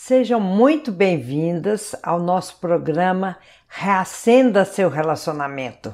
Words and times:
Sejam 0.00 0.38
muito 0.38 0.92
bem-vindas 0.92 1.92
ao 2.04 2.20
nosso 2.20 2.58
programa 2.58 3.36
Reacenda 3.66 4.64
seu 4.64 4.88
relacionamento. 4.88 5.92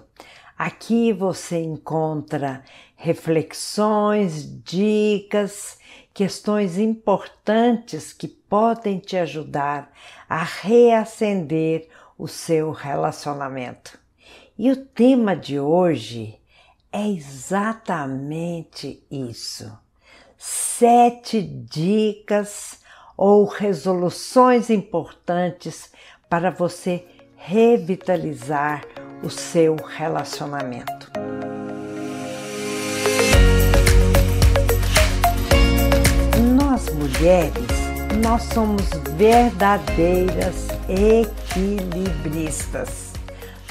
Aqui 0.58 1.10
você 1.10 1.58
encontra 1.58 2.62
reflexões, 2.94 4.44
dicas, 4.62 5.78
questões 6.12 6.76
importantes 6.76 8.12
que 8.12 8.28
podem 8.28 8.98
te 8.98 9.16
ajudar 9.16 9.90
a 10.28 10.44
reacender 10.44 11.88
o 12.18 12.28
seu 12.28 12.72
relacionamento. 12.72 13.98
E 14.56 14.70
o 14.70 14.84
tema 14.84 15.34
de 15.34 15.58
hoje 15.58 16.38
é 16.92 17.08
exatamente 17.08 19.02
isso: 19.10 19.72
sete 20.36 21.40
dicas 21.40 22.83
ou 23.16 23.44
resoluções 23.44 24.70
importantes 24.70 25.92
para 26.28 26.50
você 26.50 27.06
revitalizar 27.36 28.82
o 29.22 29.30
seu 29.30 29.76
relacionamento. 29.76 31.12
Nós 36.56 36.92
mulheres, 36.94 37.52
nós 38.22 38.42
somos 38.44 38.88
verdadeiras 39.16 40.68
equilibristas. 40.88 43.12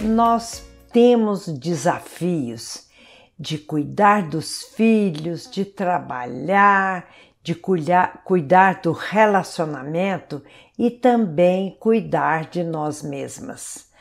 Nós 0.02 0.68
temos 0.92 1.48
desafios 1.48 2.90
de 3.38 3.58
cuidar 3.58 4.30
dos 4.30 4.64
filhos, 4.76 5.50
de 5.50 5.66
trabalhar, 5.66 7.08
de 7.44 7.54
cuidar, 7.54 8.24
cuidar 8.24 8.82
do 8.82 8.94
relacionamento 8.94 10.42
e 10.80 10.90
também 10.90 11.76
cuidar 11.78 12.46
de 12.50 12.64
nós 12.64 13.04
mesmas. 13.04 13.92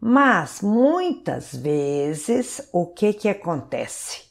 Mas 0.00 0.62
muitas 0.62 1.54
vezes 1.54 2.68
o 2.72 2.86
que 2.86 3.12
que 3.12 3.28
acontece? 3.28 4.22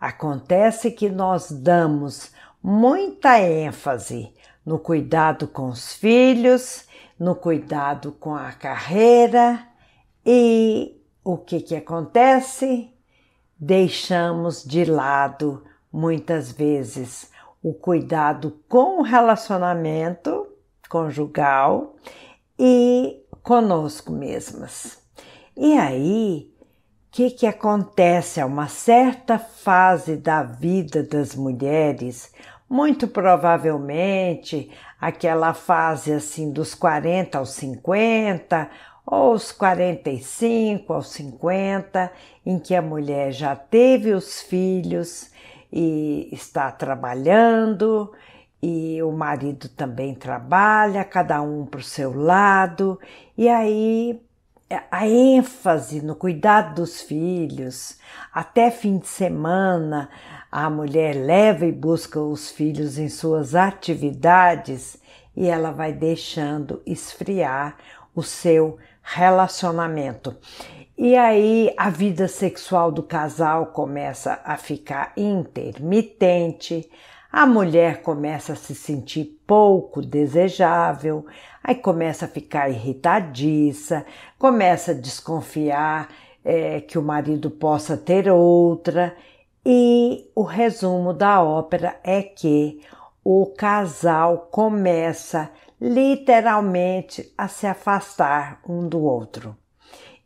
Acontece 0.00 0.92
que 0.92 1.10
nós 1.10 1.50
damos 1.50 2.32
muita 2.62 3.40
ênfase 3.40 4.32
no 4.64 4.78
cuidado 4.78 5.48
com 5.48 5.68
os 5.68 5.92
filhos, 5.94 6.86
no 7.18 7.34
cuidado 7.34 8.12
com 8.12 8.34
a 8.34 8.52
carreira 8.52 9.66
e 10.24 10.96
o 11.24 11.36
que 11.36 11.60
que 11.60 11.76
acontece? 11.76 12.92
Deixamos 13.58 14.64
de 14.64 14.84
lado 14.84 15.64
muitas 15.92 16.52
vezes 16.52 17.30
o 17.62 17.74
cuidado 17.74 18.58
com 18.68 19.00
o 19.00 19.02
relacionamento 19.02 20.46
conjugal 20.88 21.94
e 22.58 23.22
conosco 23.42 24.12
mesmas. 24.12 25.02
E 25.56 25.76
aí, 25.78 26.50
o 26.58 27.10
que, 27.10 27.30
que 27.30 27.46
acontece 27.46 28.40
a 28.40 28.46
uma 28.46 28.68
certa 28.68 29.38
fase 29.38 30.16
da 30.16 30.42
vida 30.42 31.02
das 31.02 31.34
mulheres? 31.34 32.32
Muito 32.68 33.08
provavelmente 33.08 34.70
aquela 35.00 35.52
fase 35.52 36.12
assim 36.12 36.52
dos 36.52 36.74
40 36.74 37.38
aos 37.38 37.50
50 37.50 38.70
ou 39.04 39.32
os 39.32 39.50
45 39.50 40.92
aos 40.92 41.08
50, 41.08 42.12
em 42.46 42.58
que 42.58 42.74
a 42.74 42.82
mulher 42.82 43.32
já 43.32 43.56
teve 43.56 44.12
os 44.12 44.40
filhos 44.40 45.30
e 45.72 46.28
está 46.32 46.70
trabalhando, 46.70 48.12
e 48.62 49.02
o 49.02 49.10
marido 49.12 49.68
também 49.68 50.14
trabalha, 50.14 51.04
cada 51.04 51.40
um 51.40 51.64
para 51.64 51.80
o 51.80 51.82
seu 51.82 52.14
lado, 52.14 52.98
e 53.36 53.48
aí 53.48 54.20
a 54.90 55.06
ênfase 55.08 56.00
no 56.00 56.14
cuidado 56.14 56.76
dos 56.76 57.00
filhos, 57.00 57.98
até 58.32 58.70
fim 58.70 58.98
de 58.98 59.08
semana, 59.08 60.08
a 60.50 60.70
mulher 60.70 61.14
leva 61.14 61.66
e 61.66 61.72
busca 61.72 62.20
os 62.20 62.50
filhos 62.50 62.96
em 62.98 63.08
suas 63.08 63.54
atividades 63.54 64.96
e 65.36 65.48
ela 65.48 65.72
vai 65.72 65.92
deixando 65.92 66.82
esfriar 66.86 67.76
o 68.14 68.22
seu 68.22 68.78
relacionamento. 69.02 70.36
E 71.02 71.16
aí 71.16 71.72
a 71.78 71.88
vida 71.88 72.28
sexual 72.28 72.92
do 72.92 73.02
casal 73.02 73.68
começa 73.68 74.38
a 74.44 74.58
ficar 74.58 75.14
intermitente, 75.16 76.90
a 77.32 77.46
mulher 77.46 78.02
começa 78.02 78.52
a 78.52 78.56
se 78.56 78.74
sentir 78.74 79.40
pouco 79.46 80.02
desejável, 80.02 81.24
aí 81.64 81.74
começa 81.74 82.26
a 82.26 82.28
ficar 82.28 82.68
irritadiça, 82.68 84.04
começa 84.38 84.90
a 84.90 84.94
desconfiar 84.94 86.10
é, 86.44 86.82
que 86.82 86.98
o 86.98 87.02
marido 87.02 87.50
possa 87.50 87.96
ter 87.96 88.28
outra, 88.28 89.16
e 89.64 90.30
o 90.34 90.42
resumo 90.42 91.14
da 91.14 91.42
ópera 91.42 91.98
é 92.04 92.22
que 92.22 92.82
o 93.24 93.46
casal 93.46 94.50
começa 94.50 95.50
literalmente 95.80 97.32
a 97.38 97.48
se 97.48 97.66
afastar 97.66 98.60
um 98.68 98.86
do 98.86 99.02
outro 99.02 99.56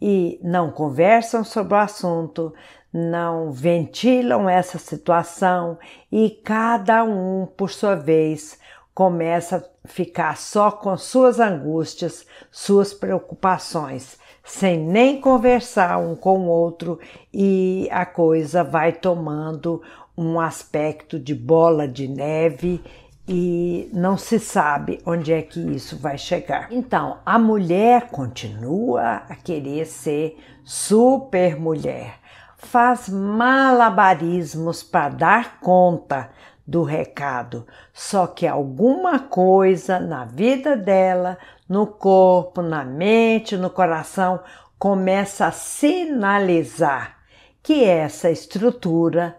e 0.00 0.41
não 0.43 0.71
conversam 0.71 1.44
sobre 1.44 1.75
o 1.75 1.78
assunto, 1.78 2.53
não 2.93 3.50
ventilam 3.50 4.49
essa 4.49 4.78
situação 4.78 5.78
e 6.10 6.31
cada 6.31 7.03
um, 7.03 7.47
por 7.56 7.71
sua 7.71 7.94
vez, 7.94 8.59
começa 8.94 9.56
a 9.56 9.88
ficar 9.88 10.37
só 10.37 10.71
com 10.71 10.97
suas 10.97 11.41
angústias, 11.41 12.25
suas 12.50 12.94
preocupações, 12.94 14.16
sem 14.44 14.78
nem 14.78 15.21
conversar 15.21 15.99
um 15.99 16.15
com 16.15 16.41
o 16.41 16.49
outro 16.49 17.00
e 17.33 17.88
a 17.91 18.06
coisa 18.06 18.62
vai 18.62 18.93
tomando 18.93 19.83
um 20.16 20.38
aspecto 20.38 21.19
de 21.19 21.34
bola 21.34 21.88
de 21.88 22.06
neve 22.06 22.81
e 23.27 23.91
não 23.93 24.19
se 24.19 24.39
sabe 24.39 25.01
onde 25.07 25.33
é 25.33 25.41
que 25.41 25.61
isso 25.61 25.97
vai 25.97 26.19
chegar. 26.19 26.69
Então, 26.71 27.19
a 27.25 27.39
mulher 27.39 28.09
continua 28.11 29.23
a 29.29 29.35
querer 29.35 29.87
ser 29.87 30.39
super 30.62 31.59
mulher, 31.59 32.19
faz 32.57 33.09
malabarismos 33.09 34.83
para 34.83 35.09
dar 35.09 35.61
conta 35.61 36.31
do 36.67 36.83
recado, 36.83 37.67
só 37.93 38.27
que 38.27 38.47
alguma 38.47 39.19
coisa 39.19 40.01
na 40.01 40.25
vida 40.25 40.75
dela, 40.77 41.39
no 41.69 41.87
corpo, 41.87 42.63
na 42.63 42.84
mente, 42.84 43.55
no 43.57 43.69
coração, 43.69 44.41
começa 44.79 45.47
a 45.47 45.53
sinalizar 45.53 47.19
que 47.63 47.84
essa 47.84 48.31
estrutura 48.31 49.39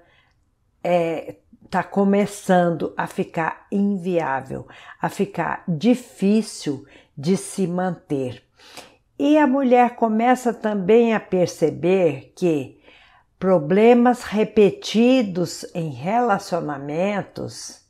é, 0.84 1.36
está 1.66 1.84
começando 1.84 2.94
a 2.96 3.08
ficar 3.08 3.66
inviável, 3.72 4.68
a 5.02 5.10
ficar 5.10 5.64
difícil 5.68 6.86
de 7.18 7.36
se 7.36 7.68
manter. 7.68 8.44
E 9.18 9.38
a 9.38 9.48
mulher 9.48 9.96
começa 9.96 10.54
também 10.54 11.14
a 11.14 11.20
perceber 11.20 12.34
que 12.36 12.80
problemas 13.40 14.24
repetidos 14.24 15.66
em 15.74 15.90
relacionamentos 15.90 17.84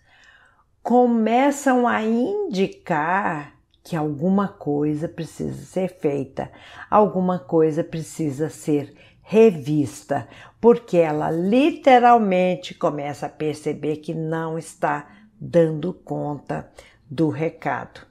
começam 0.81 1.87
a 1.87 2.03
indicar 2.03 3.55
que 3.83 3.95
alguma 3.95 4.47
coisa 4.47 5.07
precisa 5.07 5.63
ser 5.63 5.89
feita, 5.99 6.51
alguma 6.89 7.37
coisa 7.37 7.83
precisa 7.83 8.49
ser 8.49 8.95
revista, 9.27 10.27
porque 10.61 10.97
ela 10.97 11.31
literalmente 11.31 12.75
começa 12.75 13.25
a 13.25 13.29
perceber 13.29 13.97
que 13.97 14.13
não 14.13 14.55
está 14.57 15.07
dando 15.41 15.91
conta 15.91 16.71
do 17.09 17.29
recado. 17.29 18.01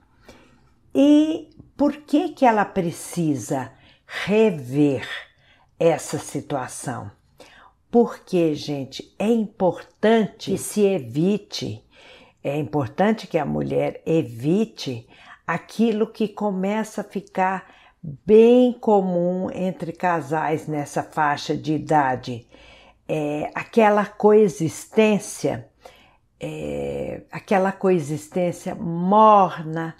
E 0.92 1.50
por 1.76 1.98
que 1.98 2.30
que 2.30 2.44
ela 2.44 2.64
precisa 2.64 3.70
rever 4.04 5.08
essa 5.78 6.18
situação? 6.18 7.10
Porque, 7.92 8.52
gente, 8.56 9.14
é 9.16 9.28
importante 9.28 10.50
que 10.50 10.58
se 10.58 10.82
evite, 10.82 11.84
é 12.42 12.58
importante 12.58 13.28
que 13.28 13.38
a 13.38 13.44
mulher 13.44 14.02
evite 14.04 15.08
aquilo 15.46 16.08
que 16.08 16.26
começa 16.26 17.02
a 17.02 17.04
ficar 17.04 17.72
bem 18.04 18.70
comum 18.70 19.50
entre 19.50 19.90
casais 19.90 20.66
nessa 20.66 21.02
faixa 21.02 21.56
de 21.56 21.72
idade. 21.72 22.46
É, 23.08 23.50
aquela 23.54 24.04
coexistência, 24.04 25.66
é, 26.38 27.22
aquela 27.32 27.72
coexistência 27.72 28.74
morna, 28.74 29.96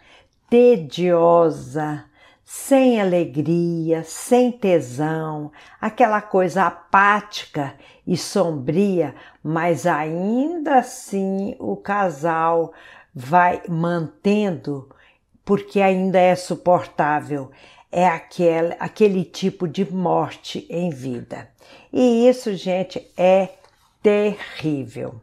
tediosa, 0.50 2.04
sem 2.44 3.00
alegria, 3.00 4.04
sem 4.04 4.52
tesão, 4.52 5.50
aquela 5.80 6.20
coisa 6.20 6.64
apática 6.64 7.74
e 8.06 8.18
sombria, 8.18 9.14
mas 9.42 9.86
ainda 9.86 10.76
assim 10.76 11.56
o 11.58 11.74
casal 11.74 12.74
vai 13.14 13.62
mantendo 13.66 14.90
porque 15.44 15.80
ainda 15.80 16.18
é 16.18 16.34
suportável. 16.34 17.50
É 17.96 18.08
aquele, 18.08 18.74
aquele 18.80 19.24
tipo 19.24 19.68
de 19.68 19.88
morte 19.88 20.66
em 20.68 20.90
vida. 20.90 21.48
E 21.92 22.28
isso, 22.28 22.52
gente, 22.54 23.08
é 23.16 23.50
terrível. 24.02 25.20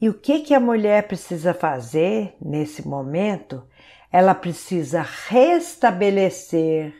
E 0.00 0.08
o 0.08 0.14
que, 0.14 0.40
que 0.40 0.54
a 0.54 0.60
mulher 0.60 1.06
precisa 1.06 1.52
fazer 1.52 2.34
nesse 2.40 2.88
momento? 2.88 3.62
Ela 4.10 4.34
precisa 4.34 5.06
restabelecer 5.28 6.94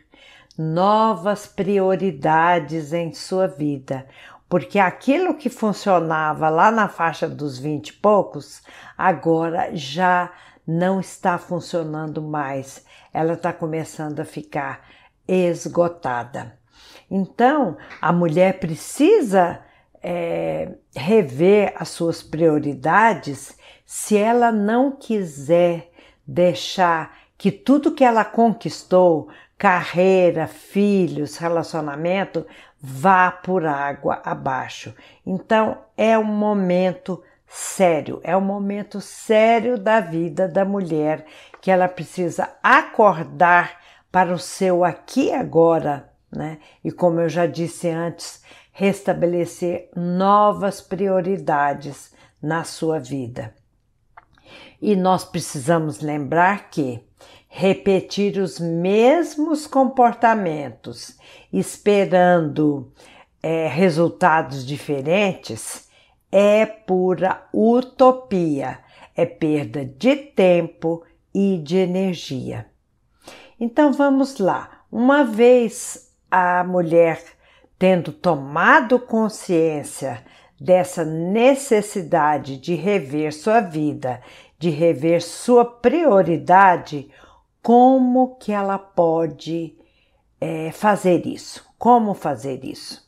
novas 0.58 1.46
prioridades 1.46 2.92
em 2.92 3.10
sua 3.14 3.46
vida, 3.48 4.06
porque 4.50 4.78
aquilo 4.78 5.34
que 5.34 5.48
funcionava 5.48 6.50
lá 6.50 6.70
na 6.70 6.88
faixa 6.88 7.26
dos 7.26 7.58
vinte 7.58 7.88
e 7.88 7.92
poucos, 7.94 8.62
agora 8.98 9.74
já 9.74 10.30
não 10.66 11.00
está 11.00 11.38
funcionando 11.38 12.20
mais. 12.20 12.84
Ela 13.14 13.34
está 13.34 13.52
começando 13.52 14.20
a 14.20 14.24
ficar 14.24 14.86
esgotada. 15.26 16.58
Então, 17.10 17.78
a 18.00 18.12
mulher 18.12 18.58
precisa 18.58 19.60
é, 20.02 20.74
rever 20.94 21.72
as 21.76 21.88
suas 21.88 22.22
prioridades 22.22 23.56
se 23.86 24.18
ela 24.18 24.52
não 24.52 24.90
quiser 24.92 25.90
deixar 26.26 27.16
que 27.38 27.50
tudo 27.50 27.94
que 27.94 28.04
ela 28.04 28.24
conquistou 28.24 29.28
carreira, 29.56 30.46
filhos, 30.46 31.36
relacionamento 31.36 32.46
vá 32.80 33.30
por 33.30 33.64
água 33.64 34.20
abaixo. 34.24 34.94
Então 35.24 35.78
é 35.96 36.18
um 36.18 36.24
momento 36.24 37.22
sério, 37.46 38.20
é 38.22 38.36
um 38.36 38.42
momento 38.42 39.00
sério 39.00 39.78
da 39.78 40.00
vida 40.00 40.46
da 40.48 40.64
mulher 40.64 41.24
que 41.64 41.70
ela 41.70 41.88
precisa 41.88 42.50
acordar 42.62 43.80
para 44.12 44.34
o 44.34 44.38
seu 44.38 44.84
aqui 44.84 45.28
e 45.28 45.32
agora, 45.32 46.12
né? 46.30 46.58
E 46.84 46.92
como 46.92 47.20
eu 47.20 47.28
já 47.30 47.46
disse 47.46 47.88
antes, 47.88 48.44
restabelecer 48.70 49.88
novas 49.96 50.82
prioridades 50.82 52.12
na 52.42 52.64
sua 52.64 52.98
vida. 52.98 53.54
E 54.78 54.94
nós 54.94 55.24
precisamos 55.24 56.00
lembrar 56.00 56.68
que 56.68 57.02
repetir 57.48 58.36
os 58.36 58.60
mesmos 58.60 59.66
comportamentos, 59.66 61.16
esperando 61.50 62.92
é, 63.42 63.68
resultados 63.68 64.66
diferentes, 64.66 65.88
é 66.30 66.66
pura 66.66 67.48
utopia, 67.54 68.80
é 69.16 69.24
perda 69.24 69.82
de 69.82 70.14
tempo 70.14 71.02
e 71.34 71.58
de 71.58 71.76
energia. 71.76 72.66
Então 73.58 73.92
vamos 73.92 74.38
lá. 74.38 74.82
Uma 74.90 75.24
vez 75.24 76.14
a 76.30 76.62
mulher 76.62 77.22
tendo 77.78 78.12
tomado 78.12 78.98
consciência 78.98 80.24
dessa 80.60 81.04
necessidade 81.04 82.56
de 82.56 82.74
rever 82.74 83.32
sua 83.32 83.60
vida, 83.60 84.22
de 84.58 84.70
rever 84.70 85.22
sua 85.22 85.64
prioridade, 85.64 87.10
como 87.60 88.36
que 88.36 88.52
ela 88.52 88.78
pode 88.78 89.76
é, 90.40 90.70
fazer 90.72 91.26
isso? 91.26 91.66
Como 91.78 92.14
fazer 92.14 92.64
isso? 92.64 93.04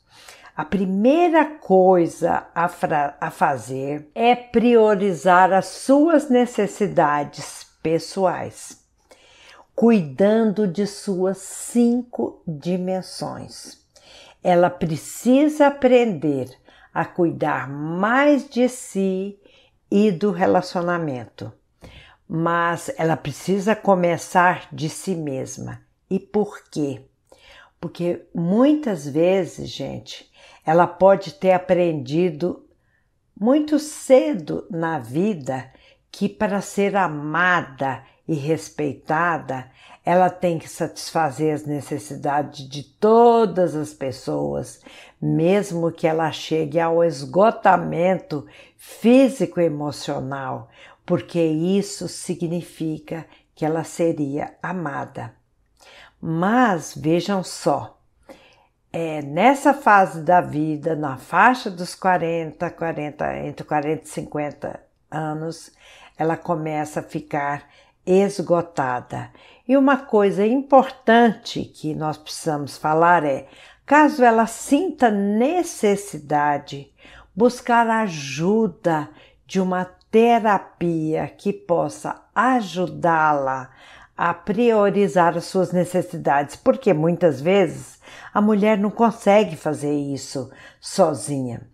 A 0.57 0.65
primeira 0.65 1.45
coisa 1.45 2.47
a, 2.55 2.69
a 3.21 3.31
fazer 3.31 4.11
é 4.15 4.35
priorizar 4.35 5.53
as 5.53 5.67
suas 5.67 6.31
necessidades 6.31 7.66
pessoais, 7.87 8.85
cuidando 9.73 10.67
de 10.67 10.89
suas 10.89 11.39
cinco 11.39 12.43
dimensões. 12.45 13.79
Ela 14.43 14.69
precisa 14.69 15.69
aprender 15.69 16.51
a 16.93 17.05
cuidar 17.05 17.69
mais 17.69 18.51
de 18.51 18.69
si 18.69 19.39
e 19.89 20.11
do 20.11 20.33
relacionamento 20.33 21.53
mas 22.29 22.91
ela 22.99 23.17
precisa 23.17 23.77
começar 23.77 24.69
de 24.73 24.89
si 24.89 25.15
mesma. 25.15 25.81
E 26.11 26.19
por 26.19 26.65
quê? 26.69 27.03
Porque 27.81 28.27
muitas 28.35 29.07
vezes, 29.07 29.71
gente, 29.71 30.29
ela 30.65 30.89
pode 30.89 31.35
ter 31.35 31.53
aprendido 31.53 32.69
muito 33.39 33.79
cedo 33.79 34.67
na 34.69 34.99
vida 34.99 35.71
que 36.17 36.31
para 36.31 36.63
ser 36.63 36.97
amada 36.97 38.03
e 38.27 38.35
respeitada, 38.35 39.71
ela 40.03 40.31
tem 40.31 40.59
que 40.59 40.67
satisfazer 40.67 41.55
as 41.55 41.67
necessidades 41.67 42.67
de 42.67 42.83
todas 42.83 43.77
as 43.77 43.93
pessoas, 43.93 44.81
mesmo 45.21 45.93
que 45.93 46.07
ela 46.07 46.33
chegue 46.33 46.81
ao 46.81 47.05
esgotamento 47.05 48.47
físico 48.79 49.61
e 49.61 49.65
emocional, 49.65 50.71
porque 51.05 51.39
isso 51.39 52.09
significa 52.09 53.27
que 53.55 53.67
ela 53.67 53.85
seria 53.85 54.55
amada. 54.63 55.35
Mas 56.19 56.95
vejam 56.97 57.45
só, 57.45 58.01
é, 58.91 59.21
nessa 59.21 59.75
fase 59.75 60.23
da 60.23 60.41
vida, 60.41 60.97
na 60.97 61.19
faixa 61.19 61.71
dos 61.71 61.95
40, 61.95 62.71
40, 62.71 63.37
entre 63.41 63.67
40 63.67 64.03
e 64.03 64.09
50 64.09 64.81
anos, 65.11 65.71
ela 66.19 66.37
começa 66.37 67.01
a 67.01 67.03
ficar 67.03 67.69
esgotada. 68.05 69.31
E 69.67 69.77
uma 69.77 69.97
coisa 69.97 70.47
importante 70.47 71.65
que 71.65 71.95
nós 71.95 72.17
precisamos 72.17 72.79
falar 72.79 73.25
é: 73.25 73.49
caso 73.85 74.23
ela 74.23 74.47
sinta 74.47 75.11
necessidade, 75.11 76.93
buscar 77.35 77.89
ajuda 77.89 79.09
de 79.47 79.61
uma 79.61 79.85
terapia 80.11 81.29
que 81.29 81.53
possa 81.53 82.23
ajudá-la 82.35 83.71
a 84.17 84.33
priorizar 84.33 85.37
as 85.37 85.45
suas 85.45 85.73
necessidades, 85.73 86.57
porque 86.57 86.95
muitas 86.95 87.41
vezes 87.41 88.01
a 88.33 88.41
mulher 88.41 88.79
não 88.79 88.91
consegue 88.91 89.57
fazer 89.57 89.93
isso 89.93 90.51
sozinha. 90.81 91.69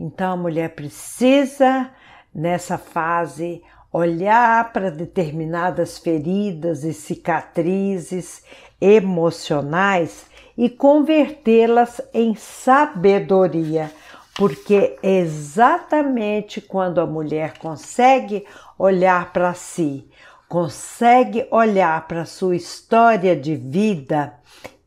Então 0.00 0.32
a 0.32 0.36
mulher 0.36 0.74
precisa, 0.74 1.90
nessa 2.34 2.78
fase, 2.78 3.62
olhar 3.92 4.72
para 4.72 4.90
determinadas 4.90 5.98
feridas 5.98 6.84
e 6.84 6.92
cicatrizes 6.94 8.42
emocionais 8.80 10.26
e 10.56 10.68
convertê-las 10.68 12.00
em 12.12 12.34
sabedoria 12.34 13.90
porque 14.34 14.98
exatamente 15.02 16.60
quando 16.60 17.00
a 17.00 17.06
mulher 17.06 17.58
consegue 17.58 18.46
olhar 18.78 19.32
para 19.32 19.52
si, 19.54 20.08
consegue 20.48 21.46
olhar 21.50 22.06
para 22.08 22.24
sua 22.24 22.56
história 22.56 23.36
de 23.36 23.54
vida, 23.54 24.34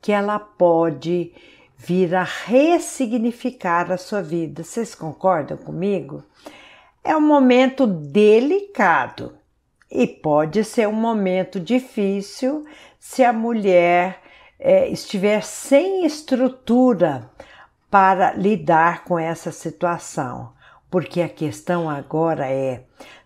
que 0.02 0.12
ela 0.12 0.40
pode 0.40 1.32
vir 1.78 2.16
a 2.16 2.24
ressignificar 2.24 3.92
a 3.92 3.98
sua 3.98 4.22
vida. 4.22 4.64
Vocês 4.64 4.96
concordam 4.96 5.58
comigo? 5.58 6.24
É 7.08 7.16
um 7.16 7.22
momento 7.22 7.86
delicado 7.86 9.38
e 9.92 10.08
pode 10.08 10.64
ser 10.64 10.88
um 10.88 10.94
momento 10.94 11.60
difícil 11.60 12.66
se 13.00 13.24
a 13.24 13.32
mulher 13.32 14.20
é, 14.58 14.90
estiver 14.90 15.44
sem 15.44 16.04
estrutura 16.04 17.30
para 17.92 18.34
lidar 18.34 19.04
com 19.04 19.20
essa 19.20 19.52
situação, 19.52 20.52
porque 20.90 21.22
a 21.22 21.30
questão 21.30 21.88
agora 21.88 22.50
é 22.50 22.86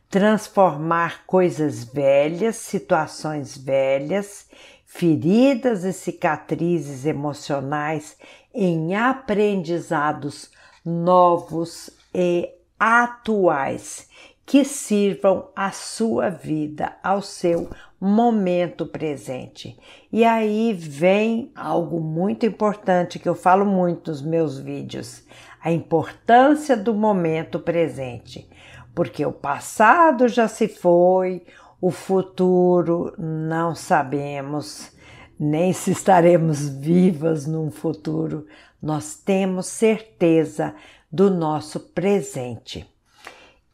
transformar 0.09 1.25
coisas 1.25 1.85
velhas, 1.85 2.57
situações 2.57 3.57
velhas, 3.57 4.49
feridas 4.85 5.85
e 5.85 5.93
cicatrizes 5.93 7.05
emocionais 7.05 8.17
em 8.53 8.93
aprendizados 8.93 10.51
novos 10.83 11.89
e 12.13 12.58
atuais 12.79 14.07
que 14.45 14.65
sirvam 14.65 15.49
à 15.55 15.71
sua 15.71 16.29
vida, 16.29 16.93
ao 17.03 17.21
seu 17.21 17.69
momento 18.01 18.85
presente. 18.85 19.77
E 20.11 20.25
aí 20.25 20.73
vem 20.73 21.51
algo 21.53 21.99
muito 21.99 22.47
importante 22.47 23.19
que 23.19 23.29
eu 23.29 23.35
falo 23.35 23.63
muito 23.63 24.09
nos 24.09 24.21
meus 24.21 24.57
vídeos: 24.57 25.23
a 25.61 25.71
importância 25.71 26.75
do 26.75 26.95
momento 26.95 27.59
presente. 27.59 28.49
Porque 28.95 29.23
o 29.23 29.31
passado 29.31 30.27
já 30.27 30.47
se 30.47 30.67
foi, 30.67 31.43
o 31.79 31.91
futuro 31.91 33.13
não 33.17 33.75
sabemos, 33.75 34.91
nem 35.39 35.71
se 35.73 35.91
estaremos 35.91 36.67
vivas 36.67 37.45
num 37.45 37.69
futuro. 37.69 38.47
Nós 38.81 39.13
temos 39.13 39.67
certeza 39.67 40.73
do 41.11 41.29
nosso 41.29 41.79
presente. 41.79 42.87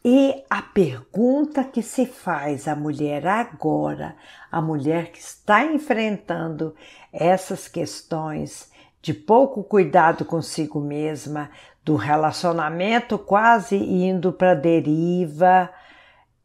E 0.04 0.44
a 0.50 0.62
pergunta 0.62 1.64
que 1.64 1.82
se 1.82 2.06
faz 2.06 2.68
à 2.68 2.76
mulher 2.76 3.26
agora, 3.26 4.16
a 4.52 4.62
mulher 4.62 5.12
que 5.12 5.20
está 5.20 5.66
enfrentando 5.66 6.76
essas 7.12 7.68
questões 7.68 8.72
de 9.02 9.14
pouco 9.14 9.64
cuidado 9.64 10.24
consigo 10.24 10.80
mesma, 10.80 11.50
do 11.84 11.96
relacionamento 11.96 13.18
quase 13.18 13.76
indo 13.76 14.32
para 14.32 14.54
deriva, 14.54 15.72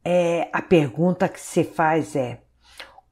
é, 0.04 0.48
a 0.52 0.62
pergunta 0.62 1.28
que 1.28 1.40
se 1.40 1.64
faz 1.64 2.16
é: 2.16 2.40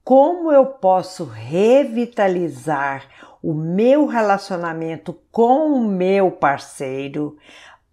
como 0.02 0.50
eu 0.50 0.64
posso 0.64 1.24
revitalizar 1.24 3.02
o 3.48 3.54
meu 3.54 4.04
relacionamento 4.04 5.18
com 5.32 5.72
o 5.72 5.88
meu 5.88 6.30
parceiro 6.30 7.38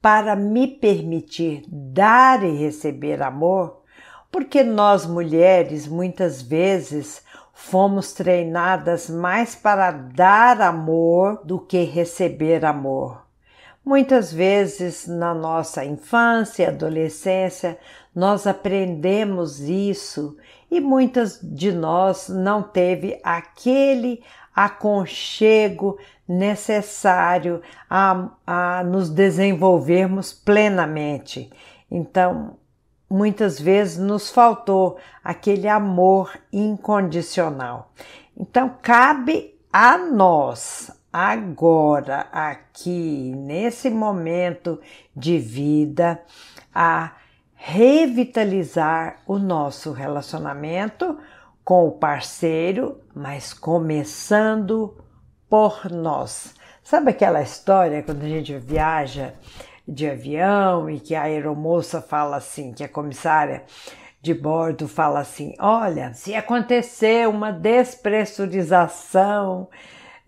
para 0.01 0.35
me 0.35 0.67
permitir 0.67 1.63
dar 1.65 2.43
e 2.43 2.57
receber 2.57 3.21
amor? 3.21 3.81
Porque 4.29 4.65
nós 4.65 5.05
mulheres 5.05 5.88
muitas 5.88 6.41
vezes 6.41 7.24
fomos 7.53 8.12
treinadas 8.12 9.09
mais 9.09 9.55
para 9.55 9.91
dar 9.91 10.59
amor 10.59 11.39
do 11.45 11.57
que 11.57 11.83
receber 11.83 12.65
amor. 12.65 13.25
Muitas 13.85 14.33
vezes 14.33 15.07
na 15.07 15.33
nossa 15.33 15.85
infância 15.85 16.63
e 16.63 16.67
adolescência 16.67 17.77
nós 18.13 18.45
aprendemos 18.45 19.62
isso 19.62 20.35
e 20.69 20.81
muitas 20.81 21.39
de 21.41 21.71
nós 21.71 22.27
não 22.27 22.62
teve 22.62 23.21
aquele 23.24 24.21
aconchego 24.55 25.97
necessário 26.27 27.62
a, 27.89 28.29
a 28.47 28.83
nos 28.83 29.09
desenvolvermos 29.09 30.33
plenamente. 30.33 31.51
Então, 31.91 32.57
muitas 33.09 33.59
vezes 33.59 33.97
nos 33.97 34.29
faltou 34.29 34.97
aquele 35.24 35.67
amor 35.67 36.31
incondicional. 36.51 37.91
Então, 38.38 38.71
cabe 38.81 39.53
a 39.71 39.97
nós, 39.97 40.91
agora, 41.12 42.27
aqui, 42.31 43.33
nesse 43.35 43.89
momento 43.89 44.79
de 45.15 45.38
vida, 45.38 46.21
a 46.74 47.12
revitalizar 47.53 49.21
o 49.25 49.38
nosso 49.38 49.91
relacionamento 49.91 51.17
com 51.65 51.86
o 51.88 51.91
parceiro, 51.91 53.01
mas 53.15 53.51
começando 53.51 54.95
por 55.50 55.91
nós. 55.91 56.53
Sabe 56.84 57.10
aquela 57.10 57.41
história 57.41 58.03
quando 58.03 58.22
a 58.22 58.29
gente 58.29 58.55
viaja 58.60 59.34
de 59.88 60.07
avião 60.07 60.88
e 60.88 61.00
que 61.00 61.15
a 61.15 61.24
aeromoça 61.24 62.00
fala 62.01 62.38
assim, 62.38 62.72
que 62.72 62.84
a 62.84 62.88
comissária 62.88 63.63
de 64.22 64.36
bordo 64.36 64.88
fala 64.88 65.22
assim: 65.22 65.55
olha, 65.60 66.13
se 66.13 66.36
acontecer 66.36 67.27
uma 67.27 67.51
despressurização 67.51 69.67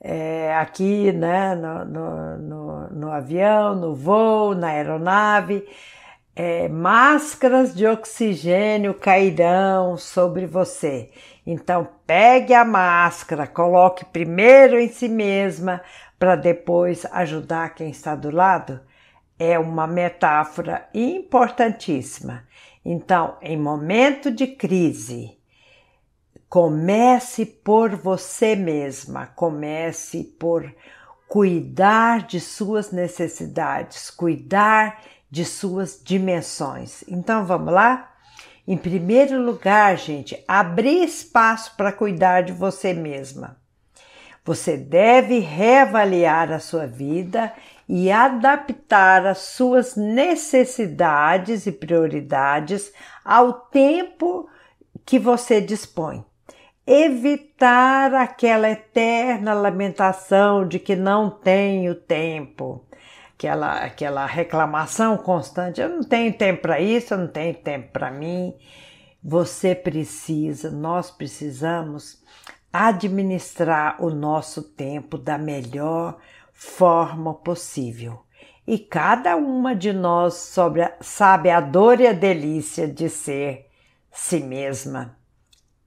é, 0.02 0.56
aqui 0.56 1.12
né, 1.12 1.54
no, 1.54 1.86
no, 1.86 2.38
no, 2.38 2.90
no 2.90 3.12
avião, 3.12 3.76
no 3.76 3.94
voo, 3.94 4.56
na 4.56 4.70
aeronave, 4.70 5.64
é, 6.40 6.68
máscaras 6.68 7.74
de 7.74 7.88
oxigênio 7.88 8.94
cairão 8.94 9.98
sobre 9.98 10.46
você. 10.46 11.10
Então, 11.44 11.88
pegue 12.06 12.54
a 12.54 12.64
máscara, 12.64 13.48
coloque 13.48 14.06
primeiro 14.06 14.80
em 14.80 14.88
si 14.88 15.10
mesma 15.10 15.82
para 16.20 16.36
depois 16.36 17.08
ajudar 17.12 17.74
quem 17.74 17.90
está 17.90 18.14
do 18.16 18.30
lado. 18.30 18.80
É 19.40 19.58
uma 19.58 19.88
metáfora 19.88 20.88
importantíssima. 20.94 22.44
Então, 22.86 23.38
em 23.42 23.58
momento 23.58 24.30
de 24.30 24.46
crise, 24.46 25.40
comece 26.48 27.48
por 27.48 27.96
você 27.96 28.56
mesma, 28.56 29.26
comece 29.26 30.24
por 30.40 30.72
cuidar 31.28 32.28
de 32.28 32.40
suas 32.40 32.92
necessidades, 32.92 34.12
cuidar 34.12 35.02
de 35.02 35.17
suas 35.46 36.02
dimensões. 36.04 37.04
Então 37.08 37.46
vamos 37.46 37.74
lá? 37.74 38.14
Em 38.68 38.76
primeiro 38.78 39.42
lugar, 39.42 39.98
gente, 39.98 40.44
abrir 40.48 41.04
espaço 41.04 41.74
para 41.78 41.92
cuidar 41.92 42.42
de 42.42 42.52
você 42.52 42.94
mesma. 42.94 43.58
Você 44.44 44.78
deve 44.78 45.40
reavaliar 45.40 46.52
a 46.52 46.60
sua 46.60 46.86
vida 46.88 47.54
e 47.88 48.12
adaptar 48.12 49.26
as 49.26 49.40
suas 49.40 49.96
necessidades 49.96 51.66
e 51.66 51.72
prioridades 51.72 52.92
ao 53.24 53.54
tempo 53.54 54.50
que 55.06 55.18
você 55.18 55.62
dispõe. 55.62 56.26
Evitar 56.86 58.14
aquela 58.14 58.70
eterna 58.70 59.54
lamentação 59.54 60.68
de 60.68 60.80
que 60.80 60.96
não 60.96 61.30
tenho 61.30 61.94
tempo 61.96 62.87
aquela, 63.38 63.84
aquela 63.84 64.26
reclamação 64.26 65.16
constante: 65.18 65.80
eu 65.80 65.90
não 65.90 66.04
tenho 66.04 66.34
tempo 66.34 66.64
para 66.64 66.80
isso, 66.80 67.14
eu 67.14 67.20
não 67.20 67.28
tenho 67.28 67.54
tempo 67.54 67.92
para 67.94 68.12
mim. 68.12 68.54
Você 69.24 69.76
precisa, 69.76 70.72
nós 70.72 71.12
precisamos 71.12 72.22
administrar 72.72 74.04
o 74.04 74.10
nosso 74.10 74.62
tempo 74.62 75.18
da 75.18 75.38
melhor 75.38 76.18
forma 76.54 77.34
possível. 77.34 78.24
E 78.66 78.78
cada 78.78 79.36
uma 79.38 79.76
de 79.76 79.94
nós 79.94 80.34
sobre, 80.34 80.90
sabe 81.00 81.50
a 81.50 81.62
dor 81.62 82.02
e 82.02 82.08
a 82.08 82.14
delícia 82.14 82.88
de 82.88 83.10
ser 83.10 83.70
si 84.12 84.40
mesma. 84.40 85.18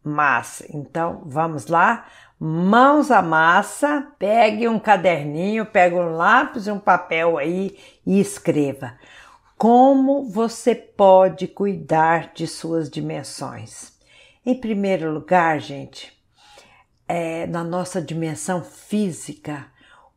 Mas, 0.03 0.63
então, 0.71 1.23
vamos 1.27 1.67
lá? 1.67 2.07
mãos 2.43 3.11
à 3.11 3.21
massa, 3.21 4.11
pegue 4.19 4.67
um 4.67 4.79
caderninho, 4.79 5.67
pegue 5.67 5.95
um 5.95 6.17
lápis 6.17 6.67
e 6.67 6.71
um 6.71 6.79
papel 6.79 7.37
aí 7.37 7.79
e 8.07 8.19
escreva. 8.19 8.97
Como 9.59 10.25
você 10.25 10.75
pode 10.75 11.47
cuidar 11.47 12.33
de 12.33 12.47
suas 12.47 12.89
dimensões? 12.89 13.93
Em 14.45 14.59
primeiro 14.59 15.13
lugar, 15.13 15.61
gente, 15.61 16.19
é, 17.07 17.47
na 17.47 17.63
nossa 17.63 18.01
dimensão 18.01 18.65
física, 18.65 19.67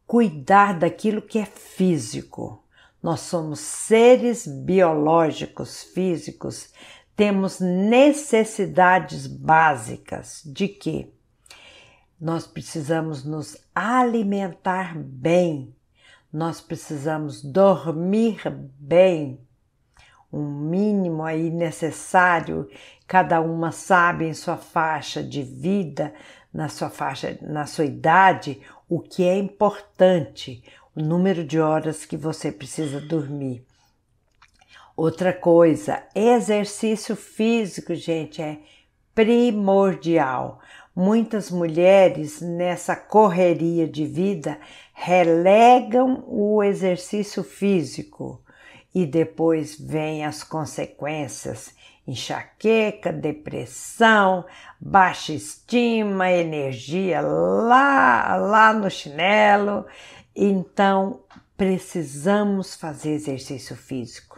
cuidar 0.08 0.80
daquilo 0.80 1.22
que 1.22 1.40
é 1.40 1.46
físico. 1.46 2.64
Nós 3.02 3.20
somos 3.20 3.60
seres 3.60 4.48
biológicos, 4.48 5.84
físicos, 5.84 6.72
temos 7.16 7.60
necessidades 7.60 9.28
básicas 9.28 10.42
de 10.46 10.68
quê? 10.68 11.10
Nós 12.20 12.48
precisamos 12.48 13.24
nos 13.24 13.58
alimentar 13.76 14.98
bem, 14.98 15.76
nós 16.32 16.62
precisamos 16.62 17.44
dormir 17.44 18.42
bem, 18.80 19.40
um 20.32 20.44
mínimo 20.44 21.24
aí 21.24 21.52
necessário, 21.52 22.68
cada 23.06 23.40
uma 23.40 23.72
sabe 23.72 24.26
em 24.26 24.34
sua 24.34 24.58
faixa 24.58 25.22
de 25.22 25.44
vida, 25.44 26.12
na 26.52 26.70
sua 26.70 26.90
faixa, 26.90 27.38
na 27.42 27.68
sua 27.68 27.86
idade, 27.86 28.62
o 28.90 29.00
que 29.00 29.24
é 29.24 29.38
importante, 29.38 30.64
o 30.96 31.02
número 31.02 31.44
de 31.44 31.60
horas 31.60 32.06
que 32.06 32.18
você 32.18 32.52
precisa 32.52 33.00
dormir. 33.00 33.64
Outra 34.96 35.34
coisa, 35.34 36.04
exercício 36.14 37.16
físico, 37.16 37.96
gente, 37.96 38.44
é 38.44 38.60
primordial. 39.16 40.60
Muitas 40.96 41.50
mulheres 41.50 42.42
nessa 42.42 42.96
correria 42.96 43.88
de 43.88 44.06
vida 44.06 44.60
relegam 44.94 46.24
o 46.28 46.62
exercício 46.62 47.44
físico 47.44 48.40
e 48.94 49.08
depois 49.08 49.80
vêm 49.80 50.24
as 50.24 50.44
consequências: 50.44 51.74
enxaqueca, 52.06 53.12
depressão, 53.12 54.46
baixa 54.80 55.34
estima, 55.34 56.32
energia 56.32 57.20
lá, 57.20 58.36
lá 58.36 58.72
no 58.72 58.92
chinelo. 58.92 59.88
Então, 60.36 61.24
precisamos 61.58 62.76
fazer 62.76 63.14
exercício 63.14 63.76
físico. 63.76 64.33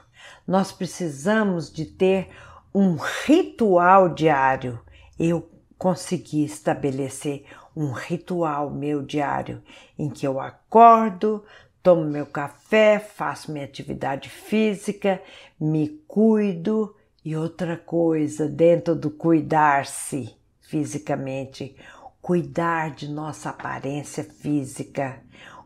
Nós 0.48 0.72
precisamos 0.72 1.72
de 1.72 1.86
ter 1.86 2.30
um 2.74 2.96
ritual 2.96 4.10
diário. 4.10 4.80
Eu 5.18 5.50
consegui 5.78 6.44
estabelecer 6.44 7.46
um 7.76 7.92
ritual 7.92 8.70
meu 8.70 9.02
diário 9.02 9.62
em 9.98 10.10
que 10.10 10.26
eu 10.26 10.40
acordo, 10.40 11.44
tomo 11.84 12.04
meu 12.06 12.26
café, 12.26 13.00
faço 13.00 13.52
minha 13.52 13.66
atividade 13.66 14.30
física, 14.30 15.22
me 15.60 15.90
cuido 16.08 16.96
e 17.24 17.36
outra 17.36 17.78
coisa 17.78 18.48
dentro 18.48 18.96
do 18.96 19.10
cuidar-se 19.10 20.36
fisicamente, 20.62 21.76
cuidar 22.22 22.92
de 22.92 23.08
nossa 23.08 23.50
aparência 23.50 24.24
física, 24.24 25.22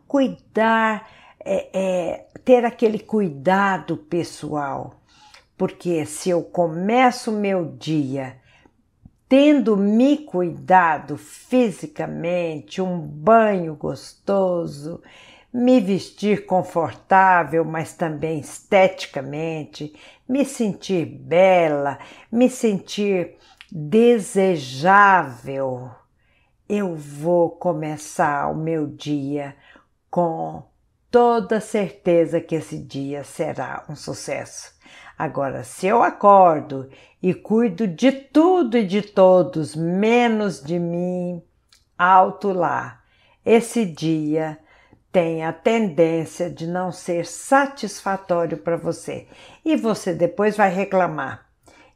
cuidar, 0.06 1.08
é, 1.44 1.68
é, 1.72 2.26
ter 2.44 2.64
aquele 2.64 2.98
cuidado 2.98 3.96
pessoal. 3.96 4.94
Porque 5.56 6.06
se 6.06 6.30
eu 6.30 6.42
começo 6.42 7.30
meu 7.30 7.76
dia 7.76 8.40
tendo 9.28 9.76
me 9.76 10.16
cuidado 10.18 11.16
fisicamente, 11.16 12.82
um 12.82 12.98
banho 12.98 13.76
gostoso, 13.76 15.00
me 15.52 15.80
vestir 15.80 16.46
confortável, 16.46 17.64
mas 17.64 17.94
também 17.94 18.40
esteticamente, 18.40 19.94
me 20.28 20.44
sentir 20.44 21.04
bela, 21.04 22.00
me 22.30 22.50
sentir 22.50 23.36
desejável, 23.70 25.00
eu 26.68 26.96
vou 26.96 27.50
começar 27.50 28.50
o 28.50 28.56
meu 28.56 28.88
dia 28.88 29.54
com 30.10 30.69
toda 31.10 31.60
certeza 31.60 32.40
que 32.40 32.54
esse 32.54 32.78
dia 32.78 33.24
será 33.24 33.84
um 33.88 33.96
sucesso. 33.96 34.72
Agora, 35.18 35.64
se 35.64 35.86
eu 35.86 36.02
acordo 36.02 36.88
e 37.22 37.34
cuido 37.34 37.86
de 37.86 38.12
tudo 38.12 38.78
e 38.78 38.86
de 38.86 39.02
todos, 39.02 39.76
menos 39.76 40.62
de 40.62 40.78
mim, 40.78 41.42
alto 41.98 42.52
lá, 42.52 43.02
esse 43.44 43.84
dia 43.84 44.58
tem 45.12 45.44
a 45.44 45.52
tendência 45.52 46.48
de 46.48 46.66
não 46.66 46.92
ser 46.92 47.26
satisfatório 47.26 48.56
para 48.58 48.76
você 48.76 49.26
e 49.64 49.76
você 49.76 50.14
depois 50.14 50.56
vai 50.56 50.70
reclamar. 50.70 51.46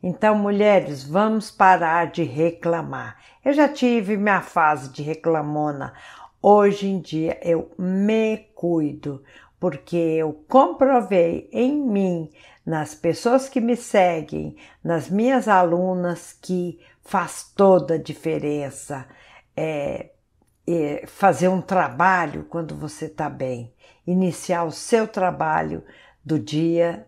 Então, 0.02 0.37
mulheres, 0.37 1.02
vamos 1.02 1.50
parar 1.50 2.11
de 2.11 2.25
reclamar. 2.25 3.16
Eu 3.42 3.54
já 3.54 3.66
tive 3.66 4.18
minha 4.18 4.42
fase 4.42 4.90
de 4.90 5.02
reclamona. 5.02 5.94
Hoje 6.47 6.89
em 6.89 7.01
dia 7.01 7.39
eu 7.43 7.71
me 7.79 8.37
cuido, 8.55 9.25
porque 9.59 9.97
eu 9.97 10.45
comprovei 10.47 11.49
em 11.51 11.75
mim, 11.75 12.31
nas 12.67 12.95
pessoas 12.95 13.49
que 13.49 13.63
me 13.63 13.75
seguem, 13.75 14.55
nas 14.85 15.09
minhas 15.09 15.49
alunas, 15.49 16.37
que 16.39 16.79
faz 17.01 17.51
toda 17.57 17.95
a 17.95 17.99
diferença 17.99 19.09
é, 19.57 20.11
é 20.67 21.07
fazer 21.07 21.49
um 21.49 21.63
trabalho 21.63 22.45
quando 22.51 22.77
você 22.77 23.07
está 23.07 23.31
bem, 23.31 23.73
iniciar 24.07 24.65
o 24.65 24.71
seu 24.71 25.09
trabalho 25.09 25.83
do 26.23 26.39
dia 26.39 27.07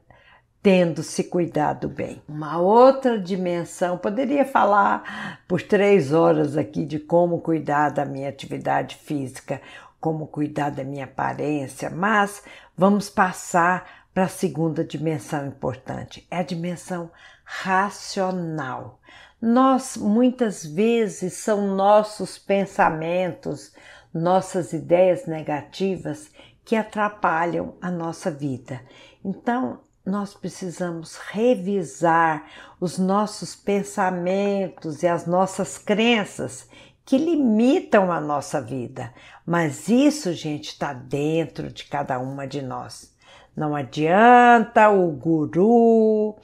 tendo 0.67 1.05
se 1.05 1.23
cuidado 1.23 1.89
bem. 1.89 2.21
Uma 2.29 2.59
outra 2.59 3.21
dimensão, 3.21 3.97
poderia 3.97 4.45
falar 4.45 5.41
por 5.47 5.63
três 5.63 6.13
horas 6.13 6.57
aqui 6.57 6.85
de 6.85 6.99
como 6.99 7.41
cuidar 7.41 7.91
da 7.91 8.05
minha 8.05 8.29
atividade 8.29 8.97
física, 8.97 9.63
como 10.01 10.27
cuidar 10.27 10.71
da 10.71 10.83
minha 10.83 11.05
aparência, 11.05 11.89
mas 11.89 12.43
vamos 12.77 13.09
passar 13.09 14.09
para 14.13 14.25
a 14.25 14.29
segunda 14.29 14.83
dimensão 14.83 15.47
importante, 15.47 16.27
é 16.29 16.39
a 16.39 16.43
dimensão 16.43 17.13
racional. 17.45 18.99
Nós 19.41 19.97
muitas 19.97 20.67
vezes 20.67 21.35
são 21.35 21.77
nossos 21.77 22.39
pensamentos, 22.39 23.73
nossas 24.13 24.73
ideias 24.73 25.27
negativas 25.27 26.29
que 26.65 26.75
atrapalham 26.75 27.77
a 27.81 27.89
nossa 27.89 28.33
vida. 28.33 28.81
Então, 29.25 29.86
nós 30.07 30.33
precisamos 30.33 31.17
revisar 31.17 32.47
os 32.81 32.97
nossos 32.97 33.57
pensamentos 33.57 35.03
e 35.03 35.09
as 35.09 35.27
nossas 35.27 35.77
crenças 35.77 36.69
que 37.05 37.19
limitam 37.19 38.13
a 38.13 38.21
nossa 38.21 38.61
vida. 38.61 39.13
Mas 39.45 39.89
isso, 39.89 40.33
gente, 40.33 40.69
está 40.69 40.93
dentro 40.93 41.73
de 41.73 41.85
cada 41.85 42.21
uma 42.21 42.47
de 42.47 42.63
nós. 42.63 43.13
Não 43.57 43.75
adianta 43.75 44.91
o 44.91 45.11
guru, 45.11 46.37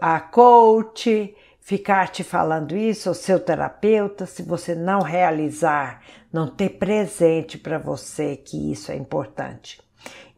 a 0.00 0.18
coach 0.20 1.34
ficar 1.60 2.08
te 2.08 2.24
falando 2.24 2.76
isso, 2.76 3.10
o 3.10 3.14
seu 3.14 3.38
terapeuta, 3.38 4.24
se 4.24 4.42
você 4.42 4.74
não 4.74 5.02
realizar, 5.02 6.02
não 6.32 6.46
ter 6.46 6.70
presente 6.70 7.58
para 7.58 7.78
você 7.78 8.36
que 8.36 8.72
isso 8.72 8.90
é 8.90 8.96
importante. 8.96 9.89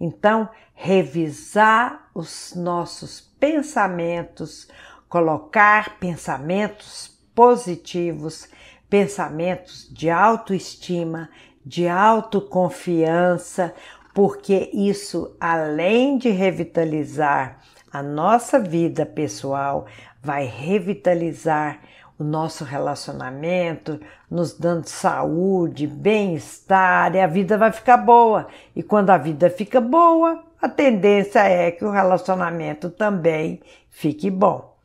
Então, 0.05 0.49
revisar 0.75 2.11
os 2.13 2.55
nossos 2.57 3.21
pensamentos, 3.39 4.67
colocar 5.09 6.01
pensamentos 6.01 7.17
positivos, 7.33 8.49
pensamentos 8.91 9.89
de 9.93 10.11
autoestima, 10.11 11.31
de 11.65 11.87
autoconfiança, 11.87 13.73
porque 14.13 14.71
isso, 14.75 15.37
além 15.39 16.19
de 16.19 16.31
revitalizar 16.31 17.61
a 17.93 18.03
nossa 18.03 18.59
vida 18.59 19.07
pessoal, 19.07 19.87
vai 20.21 20.47
revitalizar 20.47 21.79
o 22.19 22.25
nosso 22.25 22.65
relacionamento, 22.65 24.01
nos 24.31 24.53
dando 24.57 24.87
saúde, 24.87 25.87
bem-estar, 25.87 27.15
e 27.15 27.21
a 27.21 27.27
vida 27.27 27.59
vai 27.59 27.73
ficar 27.73 27.97
boa. 27.97 28.47
E 28.77 28.83
quando 28.83 29.11
a 29.11 29.19
vida 29.19 29.51
fica 29.51 29.81
boa, 29.81 30.43
a 30.61 30.69
tendência 30.69 31.41
é 31.41 31.71
que 31.71 31.85
o 31.85 31.91
relacionamento 31.91 32.89
também 32.89 33.61
fique 33.91 34.31
bom, 34.31 34.77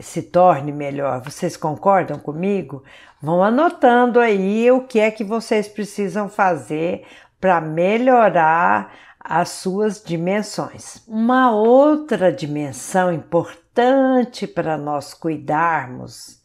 se 0.00 0.22
torne 0.22 0.70
melhor. 0.72 1.20
Vocês 1.22 1.56
concordam 1.56 2.18
comigo? 2.18 2.84
Vão 3.20 3.42
anotando 3.42 4.20
aí 4.20 4.70
o 4.70 4.82
que 4.82 5.00
é 5.00 5.10
que 5.10 5.24
vocês 5.24 5.66
precisam 5.66 6.28
fazer 6.28 7.04
para 7.40 7.60
melhorar 7.60 8.92
as 9.18 9.48
suas 9.48 10.00
dimensões. 10.02 11.02
Uma 11.08 11.50
outra 11.50 12.32
dimensão 12.32 13.12
importante 13.12 14.46
para 14.46 14.78
nós 14.78 15.12
cuidarmos 15.12 16.35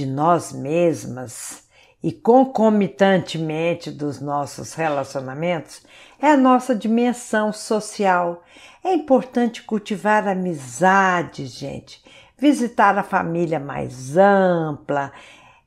de 0.00 0.06
nós 0.06 0.50
mesmas 0.50 1.64
e 2.02 2.10
concomitantemente 2.10 3.90
dos 3.90 4.18
nossos 4.18 4.72
relacionamentos 4.72 5.82
é 6.18 6.28
a 6.28 6.38
nossa 6.38 6.74
dimensão 6.74 7.52
social. 7.52 8.42
É 8.82 8.94
importante 8.94 9.62
cultivar 9.62 10.26
amizade, 10.26 11.44
gente, 11.44 12.02
visitar 12.38 12.96
a 12.96 13.02
família 13.02 13.60
mais 13.60 14.16
ampla, 14.16 15.12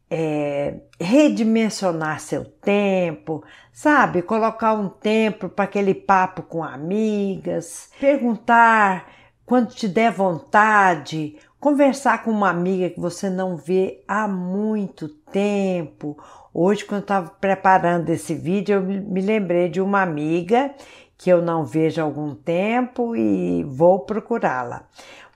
é, 0.10 0.80
redimensionar 1.00 2.20
seu 2.20 2.44
tempo, 2.44 3.44
sabe? 3.72 4.24
Colocar 4.24 4.74
um 4.74 4.90
tempo 4.90 5.48
para 5.48 5.66
aquele 5.66 5.94
papo 5.94 6.42
com 6.42 6.64
amigas, 6.64 7.92
perguntar 8.00 9.08
quando 9.46 9.76
te 9.76 9.88
der 9.88 10.12
vontade 10.12 11.38
conversar 11.64 12.24
com 12.24 12.30
uma 12.30 12.50
amiga 12.50 12.90
que 12.90 13.00
você 13.00 13.30
não 13.30 13.56
vê 13.56 14.04
há 14.06 14.28
muito 14.28 15.08
tempo. 15.08 16.22
Hoje, 16.54 16.84
quando 16.84 17.04
estava 17.04 17.30
preparando 17.30 18.10
esse 18.10 18.36
vídeo, 18.36 18.76
eu 18.76 18.82
me 18.82 19.22
lembrei 19.22 19.70
de 19.70 19.80
uma 19.80 20.02
amiga 20.02 20.76
que 21.18 21.30
eu 21.30 21.42
não 21.42 21.64
vejo 21.64 22.02
há 22.02 22.04
algum 22.04 22.36
tempo 22.36 23.16
e 23.16 23.64
vou 23.64 24.02
procurá-la. 24.02 24.84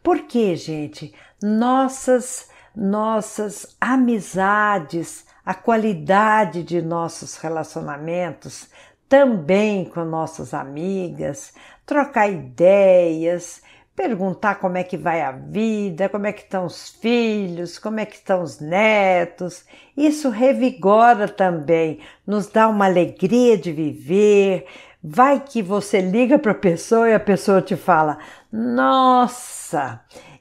Por 0.04 0.24
quê, 0.24 0.54
gente? 0.58 1.16
Nossas 1.42 2.50
nossas 2.76 3.78
amizades, 3.80 5.26
a 5.46 5.54
qualidade 5.54 6.62
de 6.62 6.82
nossos 6.82 7.38
relacionamentos, 7.38 8.70
também 9.08 9.86
com 9.86 10.04
nossas 10.04 10.54
amigas, 10.54 11.54
trocar 11.86 12.30
ideias, 12.30 13.62
perguntar 13.98 14.60
como 14.60 14.78
é 14.78 14.84
que 14.84 14.96
vai 14.96 15.24
a 15.24 15.32
vida, 15.32 16.08
como 16.08 16.28
é 16.28 16.32
que 16.32 16.44
estão 16.44 16.66
os 16.66 16.88
filhos, 16.88 17.80
como 17.80 18.00
é 18.00 18.06
que 18.06 18.16
estão 18.16 18.44
os 18.44 18.60
netos. 18.60 19.66
Isso 19.98 20.30
revigora 20.30 21.28
também, 21.28 22.00
nos 22.26 22.46
dá 22.46 22.68
uma 22.68 22.86
alegria 22.86 23.58
de 23.58 23.72
viver. 23.72 24.68
Vai 25.04 25.40
que 25.40 25.64
você 25.64 26.00
liga 26.00 26.38
para 26.38 26.52
a 26.52 26.56
pessoa 26.56 27.10
e 27.10 27.14
a 27.16 27.20
pessoa 27.20 27.60
te 27.60 27.76
fala: 27.76 28.20
"Nossa, 28.52 30.00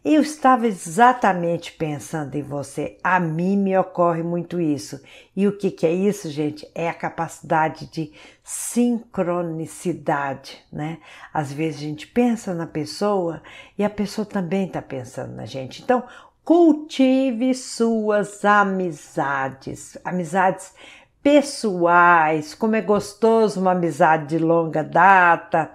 eu 0.09 0.23
estava 0.23 0.69
exatamente 0.69 1.73
pensando 1.73 2.37
em 2.37 2.43
você. 2.43 2.97
A 3.03 3.19
mim 3.19 3.57
me 3.57 3.77
ocorre 3.77 4.23
muito 4.23 4.61
isso. 4.61 5.03
E 5.35 5.49
o 5.49 5.59
que, 5.59 5.69
que 5.69 5.85
é 5.85 5.93
isso, 5.93 6.31
gente? 6.31 6.65
É 6.77 6.89
a 6.89 6.95
capacidade 6.95 7.91
de 7.91 8.13
sincronicidade, 8.45 10.65
né? 10.73 10.99
Às 11.35 11.53
vezes 11.53 11.81
a 11.81 11.85
gente 11.85 12.07
pensa 12.07 12.55
na 12.55 12.69
pessoa 12.69 13.43
e 13.77 13.83
a 13.83 13.91
pessoa 13.91 14.25
também 14.25 14.69
está 14.69 14.81
pensando 14.81 15.35
na 15.35 15.45
gente. 15.45 15.83
Então, 15.83 16.05
cultive 16.45 17.53
suas 17.53 18.45
amizades, 18.45 19.99
amizades 20.05 20.73
pessoais. 21.21 22.55
Como 22.55 22.77
é 22.77 22.81
gostoso 22.81 23.61
uma 23.61 23.73
amizade 23.73 24.29
de 24.29 24.39
longa 24.39 24.85
data 24.85 25.73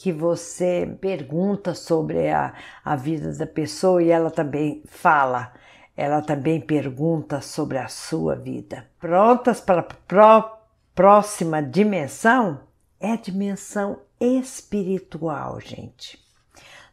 que 0.00 0.10
você 0.10 0.96
pergunta 0.98 1.74
sobre 1.74 2.30
a, 2.30 2.54
a 2.82 2.96
vida 2.96 3.34
da 3.34 3.46
pessoa 3.46 4.02
e 4.02 4.08
ela 4.08 4.30
também 4.30 4.82
fala, 4.86 5.52
ela 5.94 6.22
também 6.22 6.58
pergunta 6.58 7.42
sobre 7.42 7.76
a 7.76 7.86
sua 7.86 8.34
vida. 8.34 8.88
Prontas 8.98 9.60
para 9.60 9.80
a 9.80 9.82
pró 9.82 10.58
próxima 10.94 11.62
dimensão? 11.62 12.62
É 12.98 13.12
a 13.12 13.16
dimensão 13.16 14.00
espiritual, 14.18 15.60
gente. 15.60 16.18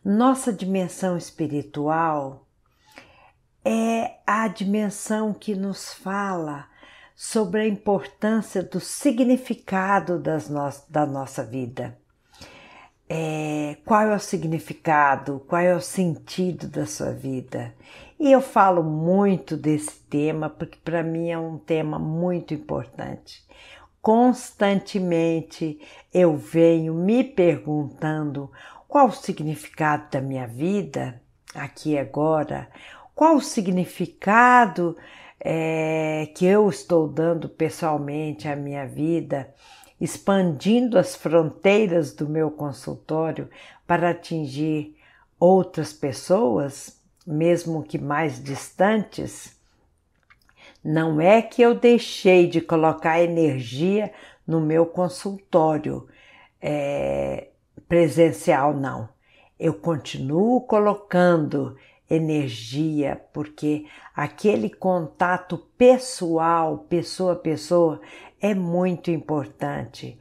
Nossa 0.04 0.52
dimensão 0.52 1.16
espiritual 1.16 2.46
é 3.64 4.18
a 4.28 4.50
dimensão 4.50 5.34
que 5.34 5.56
nos 5.56 5.94
fala 5.94 6.68
sobre 7.16 7.62
a 7.62 7.68
importância 7.68 8.62
do 8.62 8.82
significado 8.82 10.20
das 10.20 10.50
no 10.50 10.70
da 10.90 11.06
nossa 11.06 11.42
vida. 11.46 11.98
É, 13.10 13.78
qual 13.86 14.02
é 14.02 14.16
o 14.16 14.20
significado, 14.20 15.42
qual 15.48 15.62
é 15.62 15.74
o 15.74 15.82
sentido 15.82 16.68
da 16.68 16.86
sua 16.86 17.12
vida. 17.12 17.74
E 18.20 18.32
eu 18.32 18.42
falo 18.42 18.84
muito 18.84 19.56
desse 19.56 20.00
tema 20.10 20.50
porque 20.50 20.78
para 20.84 21.04
mim 21.04 21.30
é 21.30 21.38
um 21.38 21.58
tema 21.58 21.98
muito 21.98 22.54
importante. 22.54 23.46
Constantemente 24.02 25.80
eu 26.14 26.36
venho 26.36 26.94
me 26.94 27.24
perguntando 27.24 28.52
qual 28.88 29.08
o 29.08 29.12
significado 29.12 30.10
da 30.12 30.22
minha 30.22 30.48
vida 30.48 31.22
aqui 31.54 31.98
agora, 31.98 32.70
qual 33.14 33.36
o 33.36 33.42
significado 33.42 34.98
é, 35.40 36.30
que 36.36 36.46
eu 36.46 36.70
estou 36.70 37.08
dando 37.08 37.48
pessoalmente 37.48 38.48
à 38.48 38.56
minha 38.56 38.86
vida, 38.88 39.54
expandindo 40.00 40.98
as 40.98 41.16
fronteiras 41.16 42.14
do 42.14 42.28
meu 42.30 42.52
consultório 42.52 43.50
para 43.86 44.12
atingir 44.12 44.96
outras 45.40 45.94
pessoas, 45.94 47.00
mesmo 47.26 47.84
que 47.84 47.98
mais 47.98 48.42
distantes, 48.42 49.58
não 50.84 51.20
é 51.20 51.42
que 51.42 51.62
eu 51.62 51.76
deixei 51.76 52.48
de 52.48 52.62
colocar 52.62 53.22
energia 53.22 54.14
no 54.46 54.62
meu 54.62 54.86
consultório 54.86 56.08
é, 56.62 57.50
presencial, 57.88 58.74
não. 58.74 59.10
Eu 59.60 59.74
continuo 59.74 60.62
colocando 60.62 61.76
energia, 62.10 63.22
porque 63.34 63.86
aquele 64.16 64.70
contato 64.70 65.58
pessoal, 65.78 66.86
pessoa 66.90 67.34
a 67.34 67.38
pessoa, 67.38 68.02
é 68.42 68.54
muito 68.54 69.12
importante. 69.12 70.18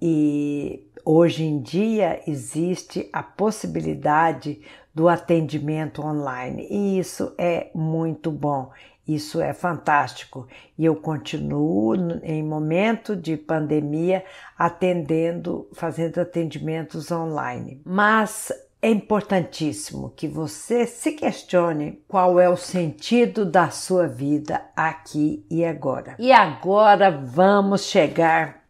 E 0.00 0.86
hoje 1.04 1.44
em 1.44 1.60
dia 1.60 2.20
existe 2.26 3.08
a 3.12 3.22
possibilidade 3.22 4.60
do 4.94 5.08
atendimento 5.08 6.02
online, 6.02 6.66
e 6.68 6.98
isso 6.98 7.32
é 7.38 7.70
muito 7.74 8.30
bom. 8.30 8.70
Isso 9.08 9.40
é 9.40 9.54
fantástico 9.54 10.46
e 10.76 10.84
eu 10.84 10.94
continuo 10.94 11.94
em 12.22 12.42
momento 12.42 13.16
de 13.16 13.38
pandemia 13.38 14.22
atendendo, 14.54 15.66
fazendo 15.72 16.18
atendimentos 16.18 17.10
online. 17.10 17.80
Mas 17.86 18.52
é 18.80 18.90
importantíssimo 18.90 20.12
que 20.16 20.28
você 20.28 20.86
se 20.86 21.12
questione 21.12 22.00
qual 22.06 22.38
é 22.38 22.48
o 22.48 22.56
sentido 22.56 23.44
da 23.44 23.70
sua 23.70 24.06
vida 24.06 24.62
aqui 24.76 25.44
e 25.50 25.64
agora. 25.64 26.14
E 26.18 26.30
agora 26.30 27.10
vamos 27.10 27.84
chegar 27.86 28.62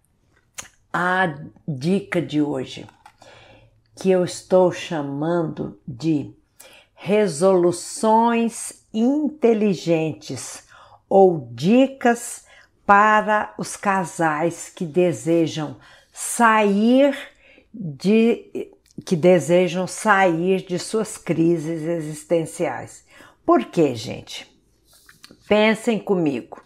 à 0.91 1.35
dica 1.67 2.23
de 2.23 2.41
hoje, 2.41 2.87
que 3.95 4.11
eu 4.11 4.25
estou 4.25 4.73
chamando 4.73 5.79
de 5.87 6.33
resoluções 6.95 8.83
inteligentes 8.93 10.67
ou 11.09 11.51
dicas 11.53 12.47
para 12.87 13.53
os 13.59 13.77
casais 13.77 14.73
que 14.75 14.87
desejam 14.87 15.77
sair 16.11 17.15
de 17.73 18.73
que 19.05 19.17
desejam 19.17 19.87
sair 19.87 20.67
de 20.67 20.79
suas 20.79 21.17
crises 21.17 21.83
existenciais. 21.83 23.05
Por 23.45 23.65
quê, 23.67 23.95
gente? 23.95 24.47
Pensem 25.49 25.99
comigo. 25.99 26.63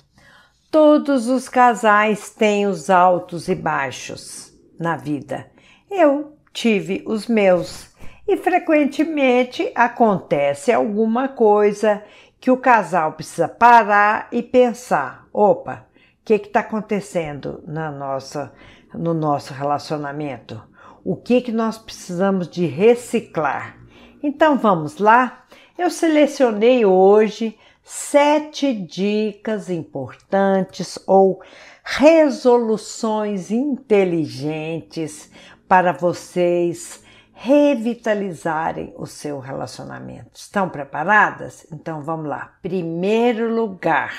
Todos 0.71 1.29
os 1.29 1.49
casais 1.49 2.31
têm 2.31 2.67
os 2.67 2.89
altos 2.89 3.49
e 3.49 3.55
baixos 3.55 4.53
na 4.79 4.97
vida. 4.97 5.51
Eu 5.91 6.37
tive 6.53 7.03
os 7.07 7.27
meus 7.27 7.91
e 8.27 8.37
frequentemente 8.37 9.71
acontece 9.75 10.73
alguma 10.73 11.29
coisa 11.29 12.03
que 12.41 12.51
o 12.51 12.57
casal 12.57 13.13
precisa 13.13 13.47
parar 13.47 14.29
e 14.33 14.43
pensar: 14.43 15.29
opa, 15.33 15.87
o 16.21 16.25
que 16.25 16.35
está 16.35 16.61
acontecendo 16.61 17.63
na 17.67 17.91
nossa, 17.91 18.53
no 18.95 19.13
nosso 19.13 19.53
relacionamento? 19.53 20.72
O 21.05 21.17
que, 21.17 21.41
que 21.41 21.53
nós 21.53 21.79
precisamos 21.79 22.49
de 22.49 22.67
reciclar. 22.67 23.79
Então 24.23 24.57
vamos 24.57 24.99
lá? 24.99 25.45
Eu 25.77 25.91
selecionei 25.91 26.85
hoje 26.85 27.59
sete 27.83 28.73
dicas 28.73 29.69
importantes 29.69 30.99
ou 31.07 31.43
resoluções 31.83 33.51
inteligentes 33.51 35.31
para 35.67 35.93
vocês 35.93 37.03
revitalizarem 37.33 38.95
o 38.97 39.05
seu 39.05 39.41
relacionamento. 39.41 40.31
Estão 40.37 40.69
preparadas? 40.69 41.67
Então 41.73 42.01
vamos 42.01 42.29
lá. 42.29 42.57
Primeiro 42.63 43.53
lugar, 43.53 44.15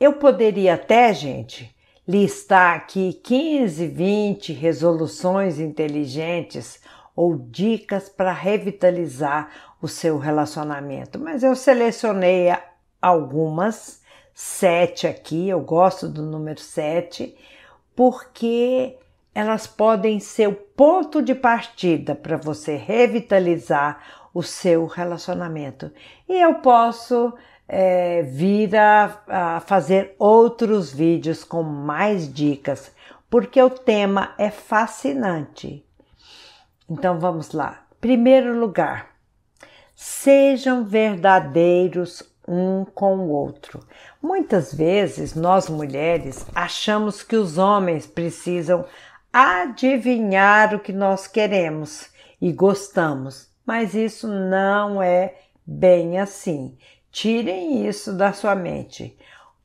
eu 0.00 0.14
poderia 0.14 0.74
até, 0.74 1.12
gente, 1.12 1.75
listar 2.06 2.76
aqui 2.76 3.12
15, 3.12 3.86
20 3.86 4.52
resoluções 4.52 5.58
inteligentes 5.58 6.80
ou 7.14 7.36
dicas 7.36 8.08
para 8.08 8.32
revitalizar 8.32 9.48
o 9.80 9.88
seu 9.88 10.18
relacionamento, 10.18 11.18
mas 11.18 11.42
eu 11.42 11.54
selecionei 11.56 12.54
algumas, 13.00 14.02
sete 14.34 15.06
aqui, 15.06 15.48
eu 15.48 15.60
gosto 15.60 16.08
do 16.08 16.22
número 16.22 16.60
sete, 16.60 17.34
porque 17.94 18.98
elas 19.34 19.66
podem 19.66 20.20
ser 20.20 20.48
o 20.48 20.54
ponto 20.54 21.22
de 21.22 21.34
partida 21.34 22.14
para 22.14 22.36
você 22.36 22.76
revitalizar 22.76 24.28
o 24.34 24.42
seu 24.42 24.86
relacionamento. 24.86 25.90
E 26.28 26.34
eu 26.34 26.56
posso 26.56 27.32
é, 27.68 28.22
vir 28.22 28.76
a, 28.76 29.22
a 29.28 29.60
fazer 29.60 30.14
outros 30.18 30.92
vídeos 30.92 31.44
com 31.44 31.62
mais 31.62 32.32
dicas, 32.32 32.92
porque 33.28 33.60
o 33.60 33.70
tema 33.70 34.34
é 34.38 34.50
fascinante. 34.50 35.84
Então 36.88 37.18
vamos 37.18 37.52
lá. 37.52 37.84
Primeiro 38.00 38.58
lugar, 38.58 39.10
sejam 39.94 40.84
verdadeiros 40.84 42.22
um 42.46 42.84
com 42.84 43.18
o 43.18 43.30
outro. 43.30 43.84
Muitas 44.22 44.72
vezes 44.72 45.34
nós 45.34 45.68
mulheres 45.68 46.46
achamos 46.54 47.22
que 47.22 47.36
os 47.36 47.58
homens 47.58 48.06
precisam 48.06 48.84
adivinhar 49.32 50.74
o 50.74 50.80
que 50.80 50.92
nós 50.92 51.26
queremos 51.26 52.08
e 52.40 52.52
gostamos, 52.52 53.50
mas 53.66 53.94
isso 53.94 54.28
não 54.28 55.02
é 55.02 55.34
bem 55.66 56.18
assim. 56.18 56.76
Tirem 57.16 57.88
isso 57.88 58.12
da 58.12 58.34
sua 58.34 58.54
mente. 58.54 59.16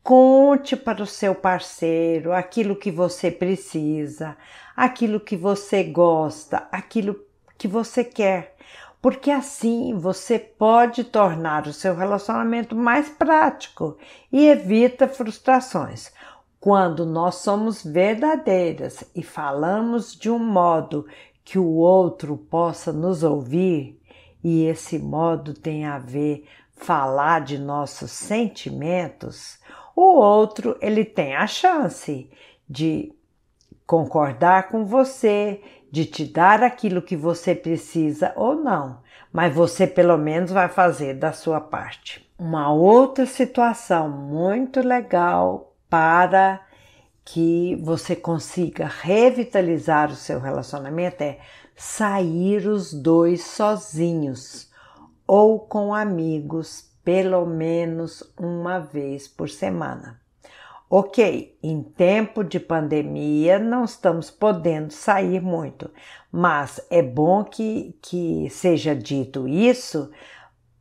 Conte 0.02 0.78
para 0.78 1.04
o 1.04 1.06
seu 1.06 1.36
parceiro 1.36 2.32
aquilo 2.32 2.78
que 2.78 2.90
você 2.90 3.30
precisa, 3.30 4.38
aquilo 4.74 5.20
que 5.20 5.36
você 5.36 5.84
gosta, 5.84 6.66
aquilo 6.72 7.20
que 7.58 7.68
você 7.68 8.06
quer, 8.06 8.56
porque 9.02 9.30
assim 9.30 9.94
você 9.98 10.40
pode 10.40 11.04
tornar 11.04 11.68
o 11.68 11.74
seu 11.74 11.94
relacionamento 11.94 12.74
mais 12.74 13.10
prático 13.10 13.98
e 14.32 14.48
evita 14.48 15.06
frustrações. 15.06 16.10
Quando 16.58 17.06
nós 17.06 17.36
somos 17.36 17.84
verdadeiras 17.84 19.04
e 19.14 19.22
falamos 19.22 20.16
de 20.16 20.30
um 20.30 20.40
modo 20.40 21.06
que 21.44 21.60
o 21.60 21.68
outro 21.68 22.38
possa 22.38 22.94
nos 22.94 23.24
ouvir, 23.24 24.00
e 24.42 24.64
esse 24.66 24.98
modo 24.98 25.54
tem 25.54 25.86
a 25.86 26.00
ver 26.00 26.46
falar 26.82 27.42
de 27.42 27.58
nossos 27.58 28.12
sentimentos, 28.12 29.60
o 29.96 30.02
outro 30.02 30.76
ele 30.82 31.06
tem 31.06 31.36
a 31.36 31.46
chance 31.46 32.30
de 32.68 33.14
concordar 33.86 34.70
com 34.70 34.84
você, 34.86 35.62
de 35.92 36.06
te 36.06 36.26
dar 36.26 36.64
aquilo 36.64 37.02
que 37.02 37.16
você 37.16 37.54
precisa 37.54 38.34
ou 38.36 38.56
não, 38.56 39.00
mas 39.32 39.54
você 39.54 39.86
pelo 39.86 40.18
menos 40.18 40.52
vai 40.52 40.68
fazer 40.68 41.14
da 41.14 41.32
sua 41.32 41.62
parte. 41.62 42.28
Uma 42.40 42.74
outra 42.74 43.26
situação 43.26 44.10
muito 44.10 44.82
legal 44.82 45.76
para 45.90 46.62
que 47.24 47.76
você 47.84 48.16
consiga 48.16 48.88
revitalizar 48.88 50.10
o 50.10 50.16
seu 50.16 50.40
relacionamento 50.40 51.22
é 51.22 51.38
sair 51.76 52.68
os 52.68 52.92
dois 52.92 53.44
sozinhos 53.44 54.71
ou 55.34 55.62
com 55.62 55.96
amigos 55.96 56.92
pelo 57.06 57.46
menos 57.46 58.22
uma 58.38 58.80
vez 58.80 59.30
por 59.30 59.50
semana. 59.50 60.20
Ok, 60.90 61.58
em 61.64 61.82
tempo 61.82 62.44
de 62.44 62.60
pandemia 62.60 63.58
não 63.58 63.86
estamos 63.86 64.30
podendo 64.30 64.92
sair 64.92 65.42
muito, 65.42 65.90
mas 66.30 66.86
é 66.92 67.02
bom 67.02 67.46
que, 67.46 67.98
que 68.02 68.50
seja 68.50 68.94
dito 68.94 69.48
isso, 69.48 70.12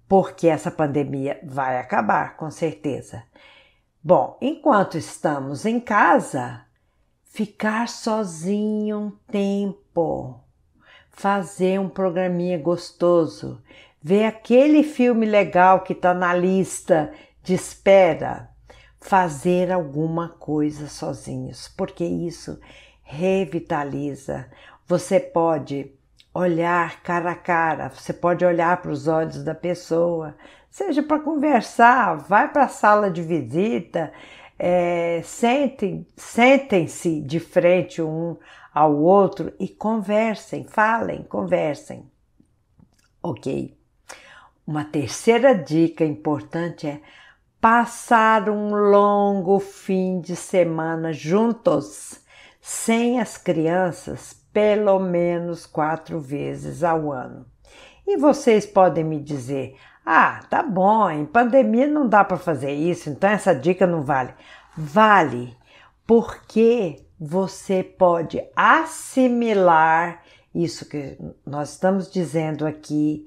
porque 0.08 0.48
essa 0.48 0.68
pandemia 0.68 1.38
vai 1.44 1.78
acabar, 1.78 2.36
com 2.36 2.50
certeza. 2.50 3.22
Bom, 4.02 4.36
enquanto 4.40 4.98
estamos 4.98 5.64
em 5.64 5.78
casa, 5.78 6.62
ficar 7.22 7.86
sozinho 7.86 8.98
um 8.98 9.10
tempo, 9.30 10.40
fazer 11.08 11.78
um 11.78 11.88
programinha 11.88 12.58
gostoso, 12.58 13.62
ver 14.02 14.24
aquele 14.24 14.82
filme 14.82 15.26
legal 15.26 15.80
que 15.80 15.92
está 15.92 16.14
na 16.14 16.34
lista 16.34 17.12
de 17.42 17.54
espera 17.54 18.50
fazer 19.00 19.72
alguma 19.72 20.28
coisa 20.28 20.86
sozinhos, 20.86 21.68
porque 21.68 22.04
isso 22.04 22.60
revitaliza. 23.02 24.46
Você 24.86 25.18
pode 25.18 25.92
olhar 26.32 27.02
cara 27.02 27.32
a 27.32 27.34
cara, 27.34 27.88
você 27.88 28.12
pode 28.12 28.44
olhar 28.44 28.80
para 28.80 28.90
os 28.90 29.08
olhos 29.08 29.42
da 29.42 29.54
pessoa, 29.54 30.36
seja 30.70 31.02
para 31.02 31.18
conversar, 31.18 32.14
vai 32.16 32.52
para 32.52 32.64
a 32.64 32.68
sala 32.68 33.10
de 33.10 33.22
visita, 33.22 34.12
é, 34.58 35.22
sentem, 35.24 36.06
sentem-se 36.16 37.20
de 37.22 37.40
frente 37.40 38.02
um 38.02 38.36
ao 38.72 38.96
outro 38.96 39.52
e 39.58 39.66
conversem, 39.66 40.64
falem, 40.64 41.22
conversem. 41.24 42.08
Ok. 43.22 43.79
Uma 44.70 44.84
terceira 44.84 45.52
dica 45.52 46.04
importante 46.04 46.86
é 46.86 47.00
passar 47.60 48.48
um 48.48 48.72
longo 48.72 49.58
fim 49.58 50.20
de 50.20 50.36
semana 50.36 51.12
juntos, 51.12 52.20
sem 52.60 53.18
as 53.18 53.36
crianças, 53.36 54.32
pelo 54.52 55.00
menos 55.00 55.66
quatro 55.66 56.20
vezes 56.20 56.84
ao 56.84 57.10
ano. 57.10 57.46
E 58.06 58.16
vocês 58.16 58.64
podem 58.64 59.02
me 59.02 59.18
dizer: 59.18 59.74
ah, 60.06 60.38
tá 60.48 60.62
bom, 60.62 61.10
em 61.10 61.26
pandemia 61.26 61.88
não 61.88 62.06
dá 62.06 62.22
para 62.22 62.36
fazer 62.36 62.70
isso, 62.70 63.10
então 63.10 63.28
essa 63.28 63.52
dica 63.52 63.88
não 63.88 64.04
vale. 64.04 64.32
Vale, 64.76 65.56
porque 66.06 67.04
você 67.18 67.82
pode 67.82 68.40
assimilar 68.54 70.22
isso 70.54 70.88
que 70.88 71.18
nós 71.44 71.72
estamos 71.72 72.08
dizendo 72.08 72.64
aqui 72.64 73.26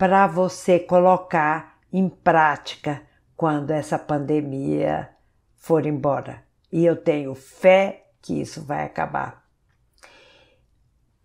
para 0.00 0.26
você 0.26 0.78
colocar 0.78 1.78
em 1.92 2.08
prática 2.08 3.02
quando 3.36 3.70
essa 3.70 3.98
pandemia 3.98 5.10
for 5.58 5.84
embora. 5.84 6.42
E 6.72 6.86
eu 6.86 6.96
tenho 6.96 7.34
fé 7.34 8.06
que 8.22 8.40
isso 8.40 8.62
vai 8.62 8.86
acabar. 8.86 9.44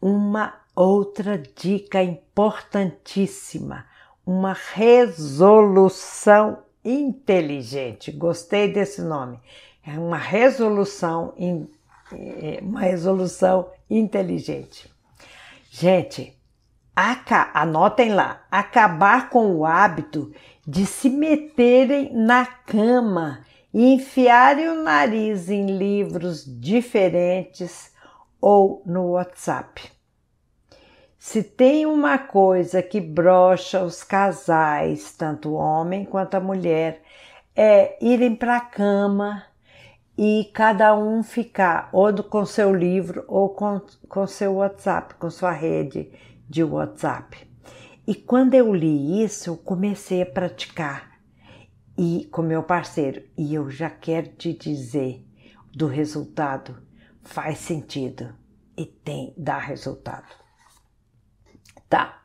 Uma 0.01 0.59
outra 0.75 1.37
dica 1.37 2.03
importantíssima: 2.03 3.85
uma 4.25 4.51
resolução 4.51 6.61
inteligente. 6.83 8.11
Gostei 8.11 8.73
desse 8.73 9.01
nome. 9.01 9.39
É 9.87 9.97
uma 9.97 10.17
resolução, 10.17 11.33
é, 12.11 12.59
uma 12.61 12.81
resolução 12.81 13.71
inteligente. 13.89 14.93
Gente, 15.71 16.37
anotem 17.53 18.13
lá, 18.13 18.45
acabar 18.49 19.29
com 19.29 19.55
o 19.55 19.65
hábito 19.65 20.31
de 20.65 20.85
se 20.85 21.09
meterem 21.09 22.13
na 22.13 22.45
cama 22.45 23.41
e 23.73 23.93
enfiarem 23.93 24.69
o 24.69 24.81
nariz 24.81 25.49
em 25.49 25.65
livros 25.77 26.45
diferentes 26.45 27.93
ou 28.39 28.81
no 28.85 29.11
WhatsApp. 29.11 29.91
Se 31.17 31.43
tem 31.43 31.85
uma 31.85 32.17
coisa 32.17 32.81
que 32.81 33.01
brocha 33.01 33.83
os 33.83 34.03
casais, 34.03 35.11
tanto 35.17 35.49
o 35.49 35.53
homem 35.55 36.05
quanto 36.05 36.35
a 36.35 36.39
mulher, 36.39 37.01
é 37.55 37.97
irem 37.99 38.35
para 38.35 38.57
a 38.57 38.61
cama 38.61 39.43
e 40.17 40.49
cada 40.53 40.95
um 40.95 41.23
ficar 41.23 41.89
ou 41.91 42.13
com 42.23 42.45
seu 42.45 42.73
livro 42.73 43.25
ou 43.27 43.49
com, 43.49 43.81
com 44.07 44.27
seu 44.27 44.55
WhatsApp, 44.55 45.15
com 45.15 45.29
sua 45.29 45.51
rede 45.51 46.09
de 46.47 46.63
WhatsApp. 46.63 47.47
E 48.07 48.13
quando 48.13 48.53
eu 48.53 48.73
li 48.73 49.23
isso, 49.23 49.49
eu 49.49 49.57
comecei 49.57 50.21
a 50.21 50.25
praticar 50.25 51.19
e 51.97 52.27
com 52.31 52.41
meu 52.41 52.61
parceiro, 52.61 53.23
e 53.37 53.53
eu 53.53 53.69
já 53.69 53.89
quero 53.89 54.29
te 54.29 54.53
dizer 54.53 55.25
do 55.73 55.87
resultado, 55.87 56.81
faz 57.23 57.57
sentido 57.59 58.35
e 58.77 58.85
tem 58.85 59.33
dá 59.37 59.57
resultado. 59.57 60.27
Tá. 61.89 62.21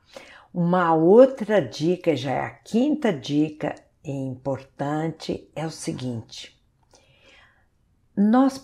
Uma 0.52 0.92
outra 0.94 1.61
dica, 1.61 2.16
já 2.16 2.33
é 2.33 2.40
a 2.40 2.50
quinta 2.50 3.12
dica 3.12 3.74
importante, 4.04 5.48
é 5.54 5.64
o 5.64 5.70
seguinte: 5.70 6.60
nós 8.16 8.59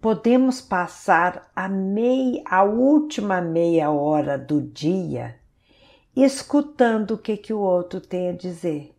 podemos 0.00 0.60
passar 0.60 1.50
a 1.54 1.68
meia, 1.68 2.42
a 2.46 2.62
última 2.62 3.40
meia 3.40 3.90
hora 3.90 4.38
do 4.38 4.60
dia 4.60 5.40
escutando 6.14 7.12
o 7.12 7.18
que, 7.18 7.36
que 7.36 7.52
o 7.52 7.58
outro 7.58 8.00
tem 8.00 8.28
a 8.28 8.32
dizer, 8.32 8.94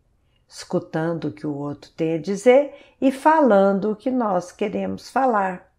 escutando 0.47 1.25
o 1.25 1.31
que 1.31 1.45
o 1.45 1.55
outro 1.55 1.91
tem 1.95 2.15
a 2.15 2.21
dizer 2.21 2.73
e 2.99 3.11
falando 3.11 3.91
o 3.91 3.95
que 3.95 4.09
nós 4.09 4.51
queremos 4.51 5.09
falar. 5.09 5.71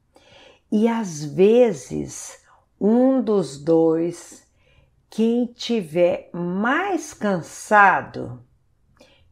E 0.70 0.88
às 0.88 1.24
vezes, 1.24 2.40
um 2.80 3.20
dos 3.20 3.58
dois, 3.58 4.46
quem 5.10 5.46
tiver 5.46 6.30
mais 6.32 7.12
cansado, 7.12 8.40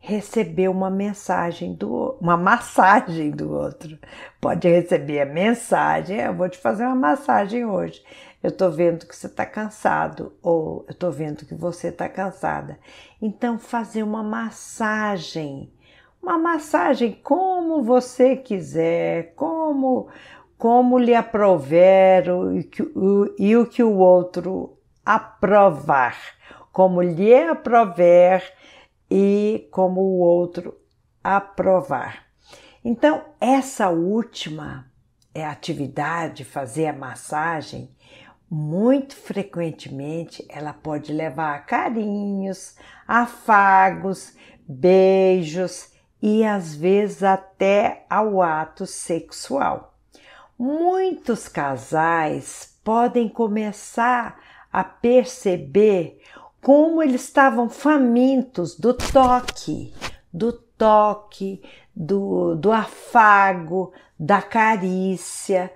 recebeu 0.05 0.71
uma 0.71 0.91
mensagem 0.91 1.75
do 1.75 2.17
uma 2.21 2.37
massagem 2.37 3.31
do 3.31 3.53
outro. 3.53 3.99
Pode 4.41 4.69
receber 4.69 5.21
a 5.21 5.27
mensagem, 5.27 6.19
eu 6.19 6.35
vou 6.35 6.49
te 6.49 6.59
fazer 6.59 6.85
uma 6.85 6.95
massagem 6.95 7.65
hoje 7.65 8.03
eu 8.43 8.51
estou 8.51 8.71
vendo 8.71 9.07
que 9.07 9.15
você 9.15 9.29
está 9.29 9.47
cansado 9.47 10.33
ou 10.43 10.85
eu 10.89 10.93
estou 10.93 11.13
vendo 11.13 11.47
que 11.47 11.55
você 11.55 11.89
está 11.89 12.09
cansada. 12.09 12.79
Então, 13.21 13.59
fazer 13.59 14.03
uma 14.03 14.23
massagem, 14.23 15.73
uma 16.21 16.37
massagem 16.37 17.13
como 17.23 17.83
você 17.83 18.37
quiser, 18.37 19.33
como 19.37 20.09
como 20.59 20.97
lhe 20.97 21.13
aprover 21.13 22.27
e, 22.29 22.71
e 23.37 23.57
o 23.57 23.67
que 23.67 23.83
o 23.83 23.97
outro 23.97 24.79
aprovar, 25.05 26.17
como 26.73 27.03
lhe 27.03 27.35
aprover 27.35 28.45
e 29.15 29.69
como 29.71 30.01
o 30.01 30.21
outro 30.21 30.75
aprovar. 31.23 32.25
Então, 32.83 33.23
essa 33.39 33.91
última 33.91 34.91
é 35.35 35.45
atividade, 35.45 36.47
fazer 36.47 36.87
a 36.87 36.95
massagem, 36.95 37.95
muito 38.51 39.15
frequentemente 39.15 40.47
ela 40.49 40.73
pode 40.73 41.13
levar 41.13 41.57
a 41.57 41.59
carinhos, 41.59 42.75
afagos, 43.07 44.35
beijos 44.67 45.93
e 46.23 46.43
às 46.43 46.75
vezes 46.75 47.23
até 47.23 48.07
ao 48.09 48.41
ato 48.41 48.87
sexual. 48.87 49.95
Muitos 50.59 51.49
casais 51.49 52.79
podem 52.83 53.29
começar 53.29 54.41
a 54.73 54.83
perceber 54.83 56.19
como 56.63 57.03
eles 57.03 57.25
estavam 57.25 57.69
famintos 57.69 58.79
do 58.79 58.95
toque, 58.95 59.93
do 60.33 60.51
toque, 60.53 61.63
do, 61.95 62.55
do 62.55 62.73
afago, 62.73 63.93
da 64.19 64.41
carícia 64.41 65.71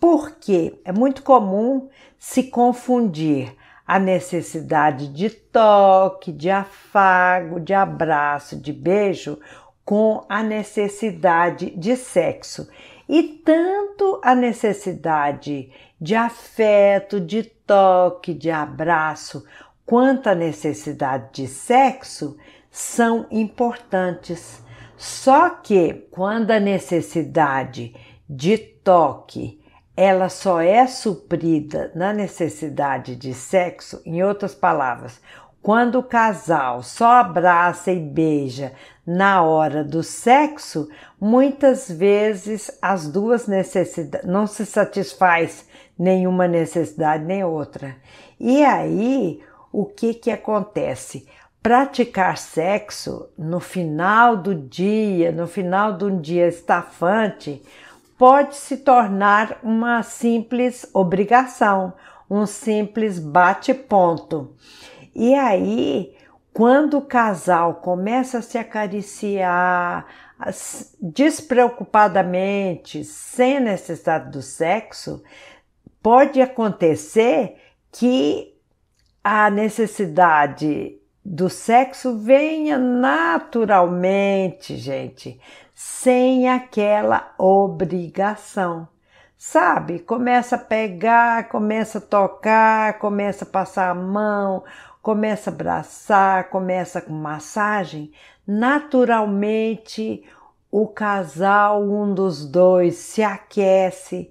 porque 0.00 0.80
é 0.82 0.90
muito 0.90 1.22
comum 1.22 1.90
se 2.18 2.44
confundir 2.44 3.54
a 3.86 3.98
necessidade 3.98 5.08
de 5.08 5.28
toque, 5.28 6.32
de 6.32 6.48
afago, 6.48 7.60
de 7.60 7.74
abraço, 7.74 8.56
de 8.56 8.72
beijo 8.72 9.38
com 9.84 10.24
a 10.28 10.42
necessidade 10.42 11.70
de 11.76 11.96
sexo. 11.96 12.68
E 13.08 13.22
tanto 13.22 14.20
a 14.22 14.34
necessidade 14.34 15.70
de 16.00 16.14
afeto, 16.14 17.20
de 17.20 17.42
toque, 17.42 18.32
de 18.32 18.50
abraço, 18.50 19.44
quanto 19.90 20.28
a 20.28 20.36
necessidade 20.36 21.30
de 21.32 21.48
sexo 21.48 22.36
são 22.70 23.26
importantes. 23.28 24.62
Só 24.96 25.50
que 25.50 26.06
quando 26.12 26.52
a 26.52 26.60
necessidade 26.60 27.96
de 28.28 28.56
toque 28.56 29.60
ela 29.96 30.28
só 30.28 30.60
é 30.60 30.86
suprida 30.86 31.90
na 31.92 32.12
necessidade 32.12 33.16
de 33.16 33.34
sexo, 33.34 34.00
em 34.06 34.22
outras 34.22 34.54
palavras, 34.54 35.20
quando 35.60 35.98
o 35.98 36.04
casal 36.04 36.84
só 36.84 37.16
abraça 37.16 37.90
e 37.90 37.98
beija 37.98 38.72
na 39.04 39.42
hora 39.42 39.82
do 39.82 40.04
sexo, 40.04 40.88
muitas 41.20 41.90
vezes 41.90 42.70
as 42.80 43.08
duas 43.08 43.48
necessidades 43.48 44.24
não 44.24 44.46
se 44.46 44.64
satisfaz 44.64 45.66
nenhuma 45.98 46.46
necessidade 46.46 47.24
nem 47.24 47.42
outra. 47.42 47.96
E 48.38 48.64
aí, 48.64 49.42
o 49.72 49.86
que 49.86 50.14
que 50.14 50.30
acontece? 50.30 51.26
Praticar 51.62 52.38
sexo 52.38 53.28
no 53.36 53.60
final 53.60 54.36
do 54.36 54.54
dia, 54.54 55.30
no 55.30 55.46
final 55.46 55.96
de 55.96 56.04
um 56.04 56.20
dia 56.20 56.48
estafante, 56.48 57.62
pode 58.18 58.56
se 58.56 58.78
tornar 58.78 59.58
uma 59.62 60.02
simples 60.02 60.88
obrigação, 60.92 61.92
um 62.30 62.46
simples 62.46 63.18
bate-ponto. 63.18 64.54
E 65.14 65.34
aí, 65.34 66.14
quando 66.52 66.98
o 66.98 67.02
casal 67.02 67.76
começa 67.76 68.38
a 68.38 68.42
se 68.42 68.58
acariciar 68.58 70.06
despreocupadamente, 71.00 73.04
sem 73.04 73.60
necessidade 73.60 74.30
do 74.30 74.40
sexo, 74.40 75.22
pode 76.02 76.40
acontecer 76.40 77.56
que 77.92 78.54
a 79.22 79.50
necessidade 79.50 80.98
do 81.24 81.50
sexo 81.50 82.18
venha 82.18 82.78
naturalmente, 82.78 84.76
gente, 84.76 85.38
sem 85.74 86.48
aquela 86.48 87.32
obrigação. 87.38 88.88
Sabe? 89.36 90.00
Começa 90.00 90.56
a 90.56 90.58
pegar, 90.58 91.48
começa 91.48 91.98
a 91.98 92.02
tocar, 92.02 92.98
começa 92.98 93.44
a 93.44 93.48
passar 93.48 93.90
a 93.90 93.94
mão, 93.94 94.64
começa 95.00 95.48
a 95.50 95.52
abraçar, 95.52 96.50
começa 96.50 97.00
com 97.00 97.12
massagem. 97.12 98.12
Naturalmente, 98.46 100.24
o 100.70 100.86
casal, 100.86 101.82
um 101.82 102.12
dos 102.12 102.44
dois, 102.44 102.96
se 102.96 103.22
aquece 103.22 104.30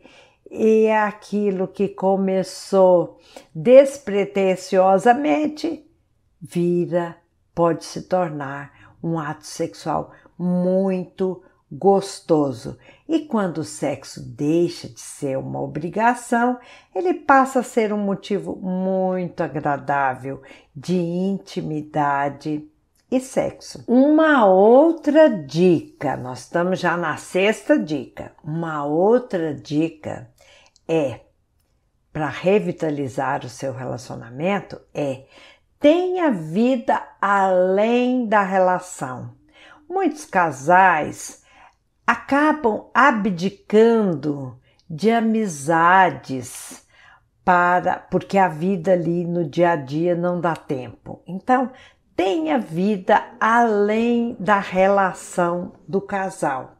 e 0.49 0.85
é 0.85 0.99
aquilo 0.99 1.67
que 1.67 1.87
começou 1.87 3.19
despretensiosamente 3.53 5.85
vira, 6.41 7.17
pode 7.53 7.85
se 7.85 8.01
tornar 8.03 8.95
um 9.03 9.19
ato 9.19 9.45
sexual 9.45 10.11
muito 10.37 11.43
gostoso. 11.71 12.77
E 13.07 13.19
quando 13.19 13.59
o 13.59 13.63
sexo 13.63 14.21
deixa 14.21 14.89
de 14.89 14.99
ser 14.99 15.37
uma 15.37 15.61
obrigação, 15.61 16.57
ele 16.95 17.13
passa 17.13 17.59
a 17.59 17.63
ser 17.63 17.93
um 17.93 17.97
motivo 17.97 18.55
muito 18.55 19.41
agradável 19.41 20.41
de 20.75 20.95
intimidade 20.95 22.67
e 23.11 23.19
sexo. 23.19 23.83
Uma 23.87 24.45
outra 24.45 25.29
dica, 25.29 26.15
nós 26.15 26.41
estamos 26.41 26.79
já 26.79 26.95
na 26.95 27.17
sexta 27.17 27.77
dica. 27.77 28.31
Uma 28.43 28.85
outra 28.85 29.53
dica 29.53 30.29
é 30.89 31.21
para 32.11 32.27
revitalizar 32.27 33.45
o 33.45 33.49
seu 33.49 33.71
relacionamento 33.71 34.81
é 34.93 35.25
tenha 35.79 36.31
vida 36.31 37.01
além 37.21 38.25
da 38.25 38.41
relação. 38.41 39.35
Muitos 39.87 40.25
casais 40.25 41.43
acabam 42.05 42.89
abdicando 42.93 44.59
de 44.89 45.11
amizades 45.11 46.85
para 47.45 47.97
porque 47.97 48.37
a 48.37 48.47
vida 48.47 48.93
ali 48.93 49.25
no 49.25 49.45
dia 49.45 49.71
a 49.71 49.75
dia 49.75 50.15
não 50.15 50.41
dá 50.41 50.55
tempo. 50.55 51.21
Então, 51.25 51.71
tenha 52.15 52.57
vida 52.59 53.23
além 53.39 54.35
da 54.39 54.59
relação 54.59 55.73
do 55.87 56.01
casal. 56.01 56.75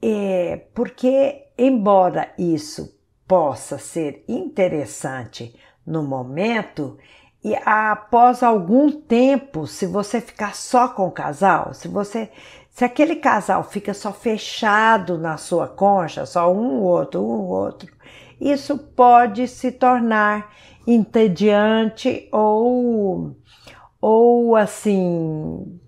É, 0.00 0.66
porque, 0.74 1.45
embora 1.58 2.32
isso 2.38 2.98
possa 3.26 3.78
ser 3.78 4.24
interessante 4.28 5.54
no 5.86 6.02
momento, 6.02 6.98
e 7.42 7.54
após 7.64 8.42
algum 8.42 8.90
tempo, 8.90 9.66
se 9.66 9.86
você 9.86 10.20
ficar 10.20 10.54
só 10.54 10.88
com 10.88 11.06
o 11.06 11.12
casal, 11.12 11.72
se 11.74 11.86
você 11.86 12.30
se 12.70 12.84
aquele 12.84 13.16
casal 13.16 13.64
fica 13.64 13.94
só 13.94 14.12
fechado 14.12 15.16
na 15.16 15.38
sua 15.38 15.66
concha, 15.66 16.26
só 16.26 16.52
um 16.52 16.82
outro, 16.82 17.22
um 17.22 17.46
outro, 17.46 17.90
isso 18.38 18.76
pode 18.76 19.48
se 19.48 19.72
tornar 19.72 20.52
entediante 20.86 22.28
ou 22.30 23.34
ou 24.00 24.54
assim 24.54 25.80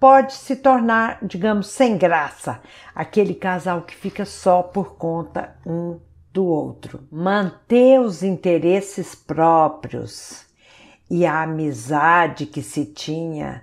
pode 0.00 0.32
se 0.34 0.56
tornar, 0.56 1.18
digamos, 1.22 1.68
sem 1.68 1.96
graça, 1.96 2.60
aquele 2.94 3.34
casal 3.34 3.82
que 3.82 3.94
fica 3.94 4.24
só 4.24 4.62
por 4.62 4.96
conta 4.96 5.56
um 5.66 5.98
do 6.32 6.44
outro. 6.44 7.06
Manter 7.10 8.00
os 8.00 8.22
interesses 8.22 9.14
próprios 9.14 10.46
e 11.10 11.26
a 11.26 11.42
amizade 11.42 12.46
que 12.46 12.62
se 12.62 12.84
tinha 12.84 13.62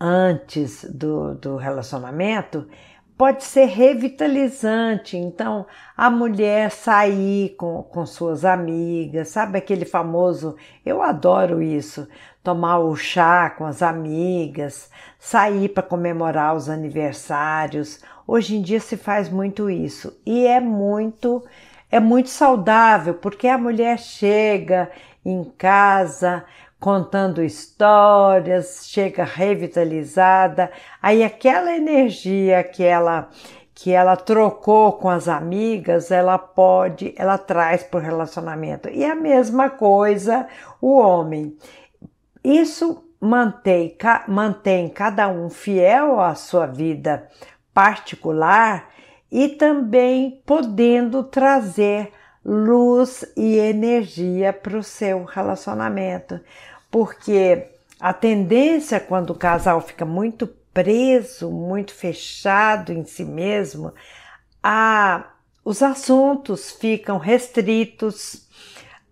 antes 0.00 0.84
do, 0.84 1.34
do 1.34 1.56
relacionamento 1.56 2.66
pode 3.16 3.44
ser 3.44 3.66
revitalizante. 3.66 5.16
Então, 5.16 5.66
a 5.96 6.10
mulher 6.10 6.70
sair 6.70 7.54
com, 7.56 7.82
com 7.82 8.04
suas 8.04 8.44
amigas, 8.44 9.28
sabe 9.28 9.58
aquele 9.58 9.84
famoso, 9.84 10.56
eu 10.84 11.02
adoro 11.02 11.62
isso, 11.62 12.06
tomar 12.42 12.78
o 12.78 12.94
chá 12.94 13.50
com 13.50 13.64
as 13.64 13.82
amigas, 13.82 14.90
sair 15.18 15.68
para 15.70 15.82
comemorar 15.82 16.54
os 16.54 16.68
aniversários. 16.68 18.00
Hoje 18.26 18.56
em 18.56 18.62
dia 18.62 18.80
se 18.80 18.96
faz 18.96 19.28
muito 19.28 19.70
isso 19.70 20.16
e 20.24 20.46
é 20.46 20.60
muito 20.60 21.44
é 21.88 22.00
muito 22.00 22.28
saudável, 22.28 23.14
porque 23.14 23.46
a 23.46 23.56
mulher 23.56 23.96
chega 23.98 24.90
em 25.24 25.44
casa 25.56 26.44
contando 26.78 27.42
histórias, 27.42 28.86
chega 28.86 29.24
revitalizada, 29.24 30.70
aí 31.02 31.22
aquela 31.22 31.74
energia 31.74 32.62
que 32.62 32.82
ela 32.84 33.28
que 33.74 33.92
ela 33.92 34.16
trocou 34.16 34.94
com 34.94 35.10
as 35.10 35.28
amigas, 35.28 36.10
ela 36.10 36.38
pode, 36.38 37.14
ela 37.14 37.36
traz 37.36 37.82
para 37.82 38.00
o 38.00 38.02
relacionamento. 38.02 38.88
E 38.88 39.04
a 39.04 39.14
mesma 39.14 39.68
coisa 39.68 40.48
o 40.80 40.96
homem. 40.98 41.54
Isso 42.42 43.04
mantém, 43.20 43.94
mantém 44.26 44.88
cada 44.88 45.28
um 45.28 45.50
fiel 45.50 46.18
à 46.18 46.34
sua 46.34 46.64
vida 46.64 47.28
particular 47.74 48.88
e 49.30 49.48
também 49.48 50.42
podendo 50.46 51.22
trazer 51.22 52.12
luz 52.46 53.24
e 53.36 53.58
energia 53.58 54.52
para 54.52 54.78
o 54.78 54.82
seu 54.82 55.24
relacionamento. 55.24 56.38
Porque 56.88 57.66
a 57.98 58.12
tendência 58.12 59.00
quando 59.00 59.30
o 59.30 59.34
casal 59.34 59.80
fica 59.80 60.04
muito 60.04 60.46
preso, 60.72 61.50
muito 61.50 61.92
fechado 61.92 62.92
em 62.92 63.04
si 63.04 63.24
mesmo, 63.24 63.92
a, 64.62 65.32
os 65.64 65.82
assuntos 65.82 66.70
ficam 66.70 67.18
restritos, 67.18 68.46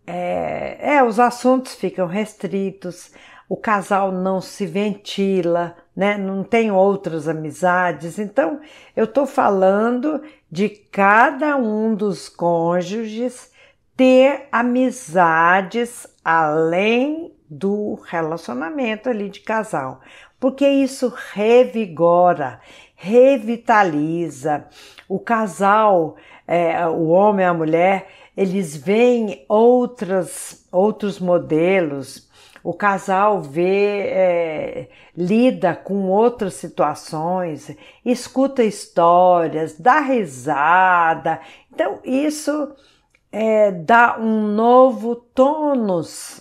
é, 0.07 0.97
é, 0.97 1.03
os 1.03 1.19
assuntos 1.19 1.75
ficam 1.75 2.07
restritos, 2.07 3.11
o 3.49 3.57
casal 3.57 4.13
não 4.13 4.41
se 4.41 4.67
ventila, 4.67 5.77
né? 5.95 6.19
não 6.19 6.43
tem 6.43 6.71
outras 6.71 7.29
amizades. 7.29 8.19
Então, 8.19 8.61
eu 8.97 9.05
estou 9.05 9.27
falando 9.27 10.23
de 10.51 10.69
cada 10.69 11.57
um 11.57 11.95
dos 11.95 12.29
cônjuges 12.29 13.53
ter 13.97 14.49
amizades 14.51 16.07
além 16.25 17.33
do 17.49 17.95
relacionamento 18.07 19.09
ali 19.09 19.29
de 19.29 19.41
casal, 19.41 20.01
porque 20.41 20.67
isso 20.67 21.13
revigora, 21.33 22.61
revitaliza 22.97 24.65
o 25.09 25.19
casal, 25.19 26.17
é, 26.47 26.87
o 26.87 27.09
homem 27.09 27.45
e 27.45 27.49
a 27.49 27.55
mulher, 27.55 28.09
eles 28.37 28.77
veem 28.77 29.45
outras, 29.49 30.67
outros 30.73 31.21
modelos, 31.21 32.24
o 32.65 32.73
casal 32.73 33.43
vê, 33.43 34.09
é, 34.09 34.89
lida 35.15 35.77
com 35.77 36.09
outras 36.09 36.55
situações, 36.55 37.77
escuta 38.03 38.65
histórias, 38.65 39.79
dá 39.79 40.01
risada. 40.01 41.43
Então, 41.71 42.01
isso 42.03 42.75
é, 43.31 43.71
dá 43.71 44.17
um 44.19 44.49
novo 44.49 45.15
tônus 45.15 46.41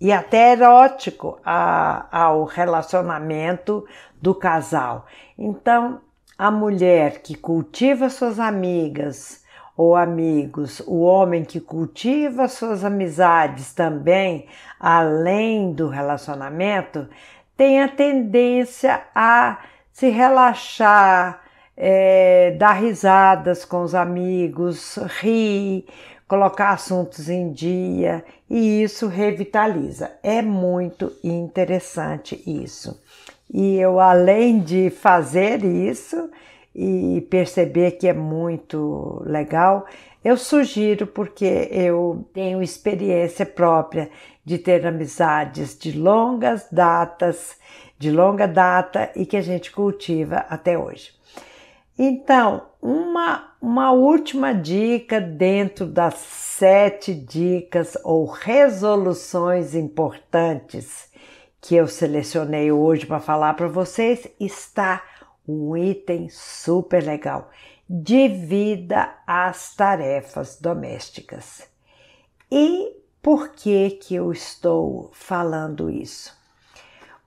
e 0.00 0.10
até 0.10 0.52
erótico 0.52 1.38
ao 1.44 2.44
relacionamento 2.44 3.84
do 4.22 4.34
casal. 4.34 5.04
Então, 5.36 6.00
a 6.38 6.50
mulher 6.50 7.20
que 7.20 7.34
cultiva 7.34 8.08
suas 8.08 8.40
amigas, 8.40 9.37
ou 9.78 9.94
amigos, 9.94 10.82
o 10.88 11.02
homem 11.02 11.44
que 11.44 11.60
cultiva 11.60 12.48
suas 12.48 12.84
amizades 12.84 13.72
também, 13.72 14.48
além 14.80 15.72
do 15.72 15.86
relacionamento, 15.86 17.08
tem 17.56 17.80
a 17.80 17.86
tendência 17.86 19.00
a 19.14 19.60
se 19.92 20.08
relaxar, 20.08 21.44
é, 21.76 22.56
dar 22.58 22.72
risadas 22.72 23.64
com 23.64 23.82
os 23.82 23.94
amigos, 23.94 24.98
rir, 25.20 25.86
colocar 26.26 26.70
assuntos 26.70 27.28
em 27.28 27.52
dia 27.52 28.24
e 28.50 28.82
isso 28.82 29.06
revitaliza. 29.06 30.10
É 30.24 30.42
muito 30.42 31.12
interessante 31.22 32.42
isso. 32.44 33.00
E 33.48 33.76
eu, 33.76 34.00
além 34.00 34.58
de 34.58 34.90
fazer 34.90 35.64
isso 35.64 36.28
e 36.80 37.22
perceber 37.22 37.92
que 37.92 38.06
é 38.06 38.12
muito 38.12 39.20
legal, 39.26 39.84
eu 40.24 40.36
sugiro 40.36 41.08
porque 41.08 41.68
eu 41.72 42.24
tenho 42.32 42.62
experiência 42.62 43.44
própria 43.44 44.08
de 44.44 44.58
ter 44.58 44.86
amizades 44.86 45.76
de 45.76 45.98
longas 45.98 46.68
datas, 46.70 47.56
de 47.98 48.12
longa 48.12 48.46
data 48.46 49.10
e 49.16 49.26
que 49.26 49.36
a 49.36 49.40
gente 49.40 49.72
cultiva 49.72 50.46
até 50.48 50.78
hoje. 50.78 51.10
Então, 51.98 52.62
uma, 52.80 53.54
uma 53.60 53.90
última 53.90 54.54
dica 54.54 55.20
dentro 55.20 55.84
das 55.84 56.14
sete 56.14 57.12
dicas 57.12 57.98
ou 58.04 58.24
resoluções 58.24 59.74
importantes 59.74 61.08
que 61.60 61.74
eu 61.74 61.88
selecionei 61.88 62.70
hoje 62.70 63.04
para 63.04 63.18
falar 63.18 63.54
para 63.54 63.66
vocês 63.66 64.28
está 64.38 65.02
um 65.48 65.76
item 65.76 66.28
super 66.28 67.02
legal. 67.02 67.50
Divida 67.88 69.14
as 69.26 69.74
tarefas 69.74 70.60
domésticas. 70.60 71.66
E 72.52 72.94
por 73.22 73.50
que 73.50 73.90
que 73.90 74.14
eu 74.14 74.30
estou 74.30 75.10
falando 75.14 75.90
isso? 75.90 76.36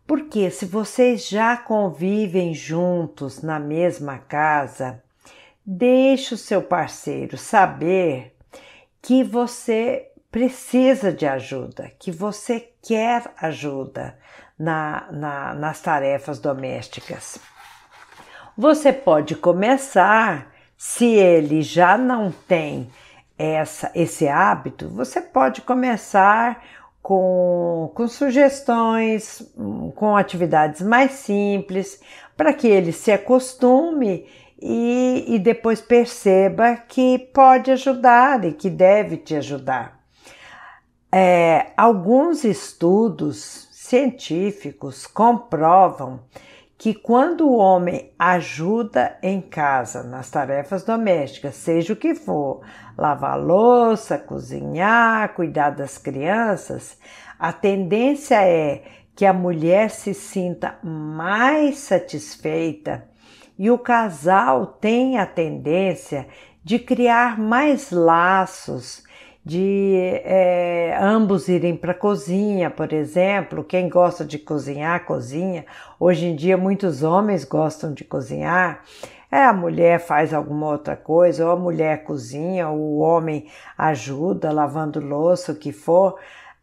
Porque 0.05 0.51
se 0.51 0.65
vocês 0.65 1.27
já 1.27 1.55
convivem 1.57 2.53
juntos 2.53 3.41
na 3.41 3.59
mesma 3.59 4.17
casa, 4.17 5.01
deixe 5.65 6.33
o 6.33 6.37
seu 6.37 6.61
parceiro 6.61 7.37
saber 7.37 8.35
que 9.01 9.23
você 9.23 10.11
precisa 10.31 11.11
de 11.11 11.25
ajuda, 11.25 11.91
que 11.99 12.11
você 12.11 12.71
quer 12.81 13.33
ajuda 13.37 14.17
na, 14.57 15.07
na, 15.11 15.53
nas 15.53 15.81
tarefas 15.81 16.39
domésticas. 16.39 17.39
Você 18.57 18.91
pode 18.91 19.35
começar, 19.35 20.53
se 20.77 21.05
ele 21.05 21.61
já 21.61 21.97
não 21.97 22.31
tem 22.31 22.89
essa, 23.37 23.91
esse 23.95 24.27
hábito, 24.27 24.89
você 24.89 25.21
pode 25.21 25.61
começar 25.61 26.63
com, 27.01 27.91
com 27.95 28.07
sugestões, 28.07 29.41
com 29.95 30.15
atividades 30.15 30.81
mais 30.81 31.11
simples, 31.11 32.01
para 32.35 32.53
que 32.53 32.67
ele 32.67 32.91
se 32.91 33.11
acostume 33.11 34.27
e, 34.61 35.25
e 35.27 35.39
depois 35.39 35.81
perceba 35.81 36.75
que 36.75 37.17
pode 37.33 37.71
ajudar 37.71 38.43
e 38.45 38.53
que 38.53 38.69
deve 38.69 39.17
te 39.17 39.35
ajudar. 39.35 39.99
É, 41.11 41.71
alguns 41.75 42.43
estudos 42.43 43.67
científicos 43.71 45.07
comprovam 45.07 46.19
que 46.81 46.95
quando 46.95 47.47
o 47.47 47.57
homem 47.57 48.11
ajuda 48.17 49.15
em 49.21 49.39
casa 49.39 50.01
nas 50.01 50.31
tarefas 50.31 50.83
domésticas, 50.83 51.53
seja 51.53 51.93
o 51.93 51.95
que 51.95 52.15
for, 52.15 52.61
lavar 52.97 53.39
louça, 53.39 54.17
cozinhar, 54.17 55.31
cuidar 55.35 55.69
das 55.69 55.99
crianças, 55.99 56.97
a 57.37 57.53
tendência 57.53 58.43
é 58.43 58.81
que 59.15 59.27
a 59.27 59.31
mulher 59.31 59.91
se 59.91 60.15
sinta 60.15 60.79
mais 60.81 61.77
satisfeita 61.77 63.07
e 63.59 63.69
o 63.69 63.77
casal 63.77 64.65
tem 64.65 65.19
a 65.19 65.25
tendência 65.27 66.27
de 66.63 66.79
criar 66.79 67.39
mais 67.39 67.91
laços 67.91 69.03
de 69.43 69.95
é, 70.23 70.97
ambos 71.01 71.47
irem 71.47 71.75
para 71.75 71.91
a 71.91 71.95
cozinha, 71.95 72.69
por 72.69 72.93
exemplo. 72.93 73.63
Quem 73.63 73.89
gosta 73.89 74.23
de 74.23 74.37
cozinhar, 74.37 75.05
cozinha. 75.05 75.65
Hoje 75.99 76.27
em 76.27 76.35
dia, 76.35 76.57
muitos 76.57 77.01
homens 77.03 77.43
gostam 77.43 77.93
de 77.93 78.03
cozinhar. 78.03 78.83
É, 79.31 79.45
a 79.45 79.53
mulher 79.53 79.99
faz 79.99 80.33
alguma 80.33 80.67
outra 80.67 80.95
coisa, 80.95 81.45
ou 81.45 81.51
a 81.51 81.55
mulher 81.55 82.03
cozinha, 82.03 82.69
ou 82.69 82.77
o 82.77 82.97
homem 82.99 83.47
ajuda 83.77 84.51
lavando 84.51 84.99
louça, 84.99 85.53
o 85.53 85.55
que 85.55 85.71
for. 85.71 86.19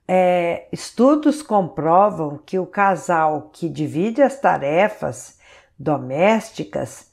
É, 0.07 0.67
estudos 0.71 1.43
comprovam 1.43 2.39
que 2.45 2.59
o 2.59 2.67
casal 2.67 3.51
que 3.53 3.69
divide 3.69 4.23
as 4.23 4.39
tarefas 4.39 5.39
domésticas, 5.79 7.11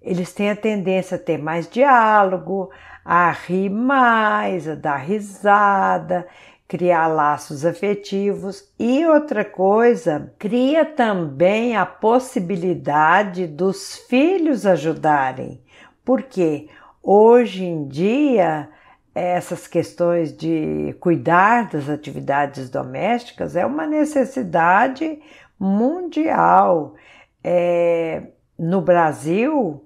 eles 0.00 0.32
têm 0.32 0.50
a 0.50 0.56
tendência 0.56 1.16
a 1.16 1.20
ter 1.20 1.38
mais 1.38 1.68
diálogo, 1.68 2.70
a 3.04 3.30
rir 3.30 3.68
mais, 3.70 4.68
a 4.68 4.74
dar 4.74 4.96
risada, 4.96 6.26
criar 6.68 7.06
laços 7.06 7.64
afetivos. 7.64 8.72
E 8.78 9.04
outra 9.06 9.44
coisa, 9.44 10.32
cria 10.38 10.84
também 10.84 11.76
a 11.76 11.84
possibilidade 11.84 13.46
dos 13.46 13.96
filhos 14.08 14.64
ajudarem, 14.64 15.60
porque 16.04 16.68
hoje 17.02 17.64
em 17.64 17.86
dia 17.88 18.68
essas 19.14 19.66
questões 19.66 20.34
de 20.34 20.96
cuidar 20.98 21.68
das 21.68 21.88
atividades 21.90 22.70
domésticas 22.70 23.54
é 23.56 23.66
uma 23.66 23.86
necessidade 23.86 25.20
mundial. 25.58 26.94
É, 27.44 28.22
no 28.58 28.80
Brasil, 28.80 29.84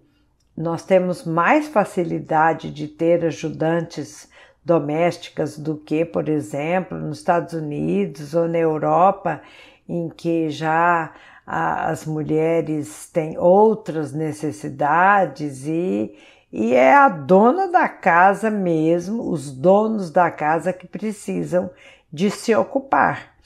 nós 0.57 0.85
temos 0.85 1.25
mais 1.25 1.69
facilidade 1.69 2.71
de 2.71 2.89
ter 2.89 3.25
ajudantes 3.25 4.29
domésticas 4.65 5.59
do 5.59 5.77
que, 5.77 6.05
por 6.05 6.29
exemplo, 6.29 6.99
nos 6.99 7.19
Estados 7.19 7.53
Unidos 7.53 8.35
ou 8.35 8.49
na 8.49 8.59
Europa, 8.59 9.41
em 9.89 10.09
que 10.09 10.51
já 10.51 11.13
as 11.47 12.05
mulheres 12.05 13.09
têm 13.13 13.39
outras 13.39 14.13
necessidades 14.13 15.67
e, 15.67 16.13
e 16.51 16.75
é 16.75 16.93
a 16.93 17.09
dona 17.09 17.69
da 17.69 17.89
casa 17.89 18.51
mesmo, 18.51 19.31
os 19.31 19.53
donos 19.53 20.11
da 20.11 20.29
casa 20.31 20.73
que 20.73 20.89
precisam 20.89 21.71
de 22.13 22.31
se 22.31 22.53
ocupar. 22.53 23.37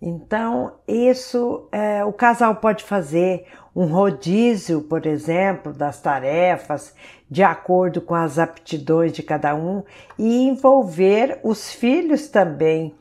Então, 0.00 0.74
isso 0.86 1.68
é, 1.72 2.04
o 2.04 2.12
casal 2.12 2.56
pode 2.56 2.84
fazer 2.84 3.46
um 3.74 3.86
rodízio, 3.86 4.82
por 4.82 5.06
exemplo, 5.06 5.72
das 5.72 6.00
tarefas, 6.00 6.94
de 7.30 7.42
acordo 7.42 8.00
com 8.00 8.14
as 8.14 8.38
aptidões 8.38 9.12
de 9.12 9.22
cada 9.22 9.54
um, 9.54 9.82
e 10.18 10.48
envolver 10.48 11.40
os 11.42 11.72
filhos 11.72 12.28
também 12.28 12.94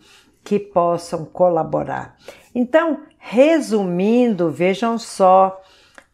que 0.43 0.59
possam 0.59 1.25
colaborar. 1.25 2.15
Então, 2.53 3.01
resumindo, 3.17 4.49
vejam 4.49 4.97
só 4.97 5.61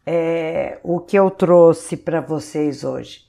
é, 0.05 0.79
o 0.83 0.99
que 0.99 1.17
eu 1.17 1.29
trouxe 1.29 1.95
para 1.95 2.21
vocês 2.21 2.83
hoje. 2.83 3.21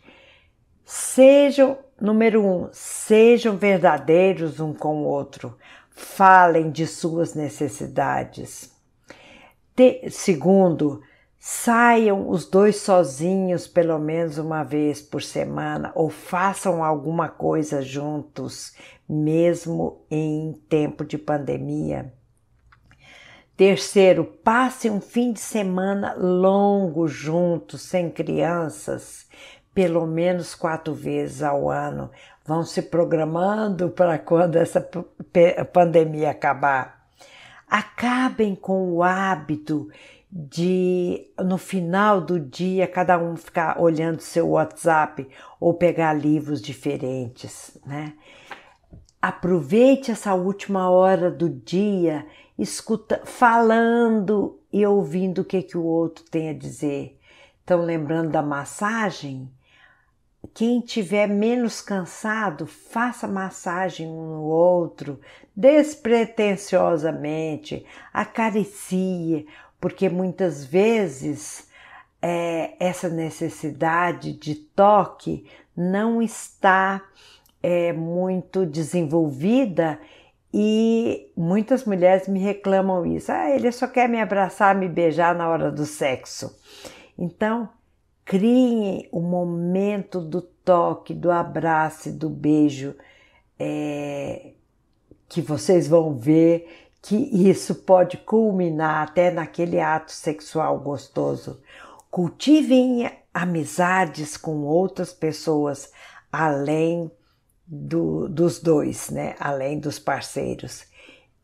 Sejam, 0.85 1.79
número 2.01 2.45
um, 2.45 2.69
sejam 2.73 3.57
verdadeiros 3.57 4.61
um 4.61 4.73
com 4.73 5.03
o 5.03 5.07
outro, 5.07 5.57
falem 5.95 6.70
de 6.70 6.86
suas 6.86 7.34
necessidades. 7.34 8.72
Te, 9.74 10.11
segundo, 10.11 11.03
Saiam 11.45 12.28
os 12.30 12.47
dois 12.47 12.76
sozinhos 12.76 13.66
pelo 13.66 13.99
menos 13.99 14.38
uma 14.38 14.62
vez 14.62 15.03
por 15.03 15.20
semana 15.20 15.90
ou 15.93 16.09
façam 16.09 16.84
alguma 16.84 17.28
coisa 17.28 17.82
juntos, 17.82 18.76
mesmo 19.09 20.07
em 20.09 20.53
tempo 20.68 21.05
de 21.05 21.18
pandemia. 21.18 22.14
Terceiro, 23.57 24.24
passe 24.24 24.88
um 24.88 25.01
fim 25.01 25.32
de 25.32 25.40
semana 25.40 26.14
longo 26.14 27.09
juntos, 27.09 27.82
sem 27.82 28.09
crianças, 28.09 29.26
pelo 29.75 30.07
menos 30.07 30.55
quatro 30.55 30.95
vezes 30.95 31.43
ao 31.43 31.70
ano. 31.70 32.11
Vão 32.45 32.64
se 32.64 32.83
programando 32.83 33.89
para 33.91 34.18
quando 34.18 34.57
essa 34.57 34.87
pandemia 35.73 36.31
acabar. 36.31 37.07
Acabem 37.68 38.55
com 38.55 38.93
o 38.93 39.03
hábito 39.03 39.89
de 40.31 41.27
no 41.39 41.59
final 41.59 42.20
do 42.20 42.41
dia 42.41 42.87
cada 42.87 43.18
um 43.18 43.37
ficar 43.37 43.79
olhando 43.79 44.20
seu 44.20 44.49
WhatsApp 44.49 45.29
ou 45.61 45.75
pegar 45.75 46.14
livros 46.14 46.61
diferentes, 46.61 47.77
né? 47.87 48.14
Aproveite 49.20 50.11
essa 50.11 50.35
última 50.35 50.91
hora 50.91 51.31
do 51.31 51.49
dia, 51.49 52.27
escuta, 52.59 53.20
falando 53.25 54.59
e 54.73 54.85
ouvindo 54.85 55.43
o 55.43 55.45
que 55.45 55.62
que 55.62 55.79
o 55.79 55.85
outro 55.85 56.25
tem 56.25 56.49
a 56.49 56.55
dizer. 56.55 57.18
Então, 57.62 57.83
lembrando 57.83 58.31
da 58.31 58.43
massagem, 58.43 59.49
quem 60.49 60.80
tiver 60.80 61.28
menos 61.28 61.80
cansado, 61.80 62.66
faça 62.66 63.28
massagem 63.28 64.09
um 64.09 64.36
no 64.36 64.43
outro, 64.43 65.20
despretensiosamente, 65.55 67.86
acaricie, 68.12 69.47
porque 69.80 70.09
muitas 70.09 70.64
vezes 70.64 71.68
é, 72.20 72.74
essa 72.78 73.09
necessidade 73.09 74.32
de 74.32 74.55
toque 74.55 75.47
não 75.76 76.20
está 76.20 77.01
é, 77.62 77.93
muito 77.93 78.66
desenvolvida 78.66 79.99
e 80.53 81.30
muitas 81.36 81.84
mulheres 81.84 82.28
me 82.28 82.38
reclamam 82.38 83.07
isso. 83.07 83.32
Ah, 83.32 83.51
ele 83.51 83.72
só 83.72 83.86
quer 83.86 84.09
me 84.09 84.20
abraçar, 84.20 84.74
me 84.74 84.88
beijar 84.88 85.34
na 85.34 85.49
hora 85.49 85.70
do 85.70 85.86
sexo. 85.86 86.55
Então, 87.18 87.68
criem 88.25 89.09
o 89.11 89.20
momento 89.20 90.20
do 90.20 90.43
toque, 90.43 91.14
do 91.14 91.31
abraço 91.31 92.09
e 92.09 92.12
do 92.12 92.29
beijo, 92.29 92.95
é, 93.59 94.53
que 95.29 95.41
vocês 95.41 95.89
vão 95.89 96.14
ver 96.14 96.68
que 97.01 97.16
isso 97.16 97.75
pode 97.75 98.16
culminar 98.18 99.03
até 99.03 99.31
naquele 99.31 99.81
ato 99.81 100.12
sexual 100.12 100.79
gostoso. 100.79 101.61
Cultivem 102.11 103.11
amizades 103.35 104.37
com 104.37 104.62
outras 104.62 105.12
pessoas 105.12 105.91
além 106.31 107.11
do, 107.66 108.29
dos 108.29 108.61
dois, 108.61 109.11
né? 109.11 109.35
Além 109.41 109.81
dos 109.81 109.99
parceiros. 109.99 110.85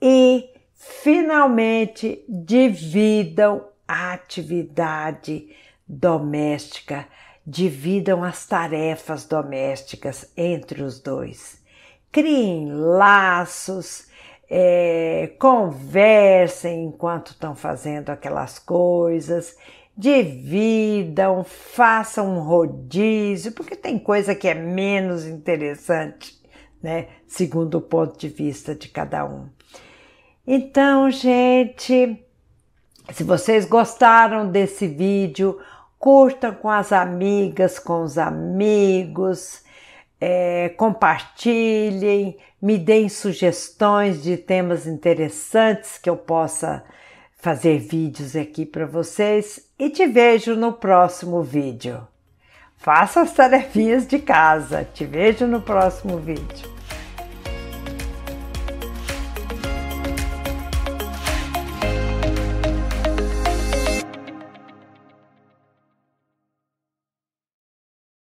E 0.01 0.49
finalmente 0.75 2.25
dividam 2.29 3.67
a 3.87 4.13
atividade 4.13 5.49
doméstica, 5.89 7.07
dividam 7.47 8.23
as 8.23 8.47
tarefas 8.47 9.25
domésticas 9.25 10.31
entre 10.37 10.83
os 10.83 11.01
dois. 11.01 11.63
Criem 12.13 12.71
laços, 12.73 14.07
é, 14.51 15.33
conversem 15.39 16.85
enquanto 16.85 17.29
estão 17.29 17.55
fazendo 17.55 18.11
aquelas 18.11 18.59
coisas 18.59 19.57
dividam, 19.99 21.43
façam 21.43 22.37
um 22.37 22.41
rodízio, 22.41 23.51
porque 23.51 23.75
tem 23.75 23.99
coisa 23.99 24.33
que 24.33 24.47
é 24.47 24.55
menos 24.55 25.27
interessante, 25.27 26.41
né? 26.81 27.09
Segundo 27.27 27.79
o 27.79 27.81
ponto 27.81 28.17
de 28.17 28.29
vista 28.29 28.77
de 28.77 28.89
cada 28.89 29.25
um. 29.27 29.49
Então, 30.47 31.11
gente, 31.11 32.25
se 33.11 33.25
vocês 33.25 33.65
gostaram 33.65 34.49
desse 34.49 34.87
vídeo, 34.87 35.59
curtam 35.99 36.55
com 36.55 36.69
as 36.69 36.93
amigas, 36.93 37.79
com 37.79 38.03
os 38.03 38.17
amigos, 38.17 39.63
é, 40.21 40.71
compartilhem, 40.71 42.37
me 42.61 42.79
deem 42.79 43.09
sugestões 43.09 44.23
de 44.23 44.37
temas 44.37 44.87
interessantes 44.87 45.99
que 45.99 46.11
eu 46.11 46.17
possa 46.17 46.85
fazer 47.37 47.79
vídeos 47.79 48.35
aqui 48.35 48.67
para 48.67 48.85
vocês 48.85 49.61
e 49.79 49.89
te 49.91 50.07
vejo 50.07 50.57
no 50.57 50.73
próximo 50.73 51.43
vídeo. 51.43 52.07
Faça 52.77 53.23
as 53.23 53.33
tarefinhas 53.33 54.07
de 54.07 54.19
casa. 54.21 54.85
Te 54.95 55.05
vejo 55.05 55.47
no 55.47 55.61
próximo 55.61 56.19
vídeo. 56.19 56.78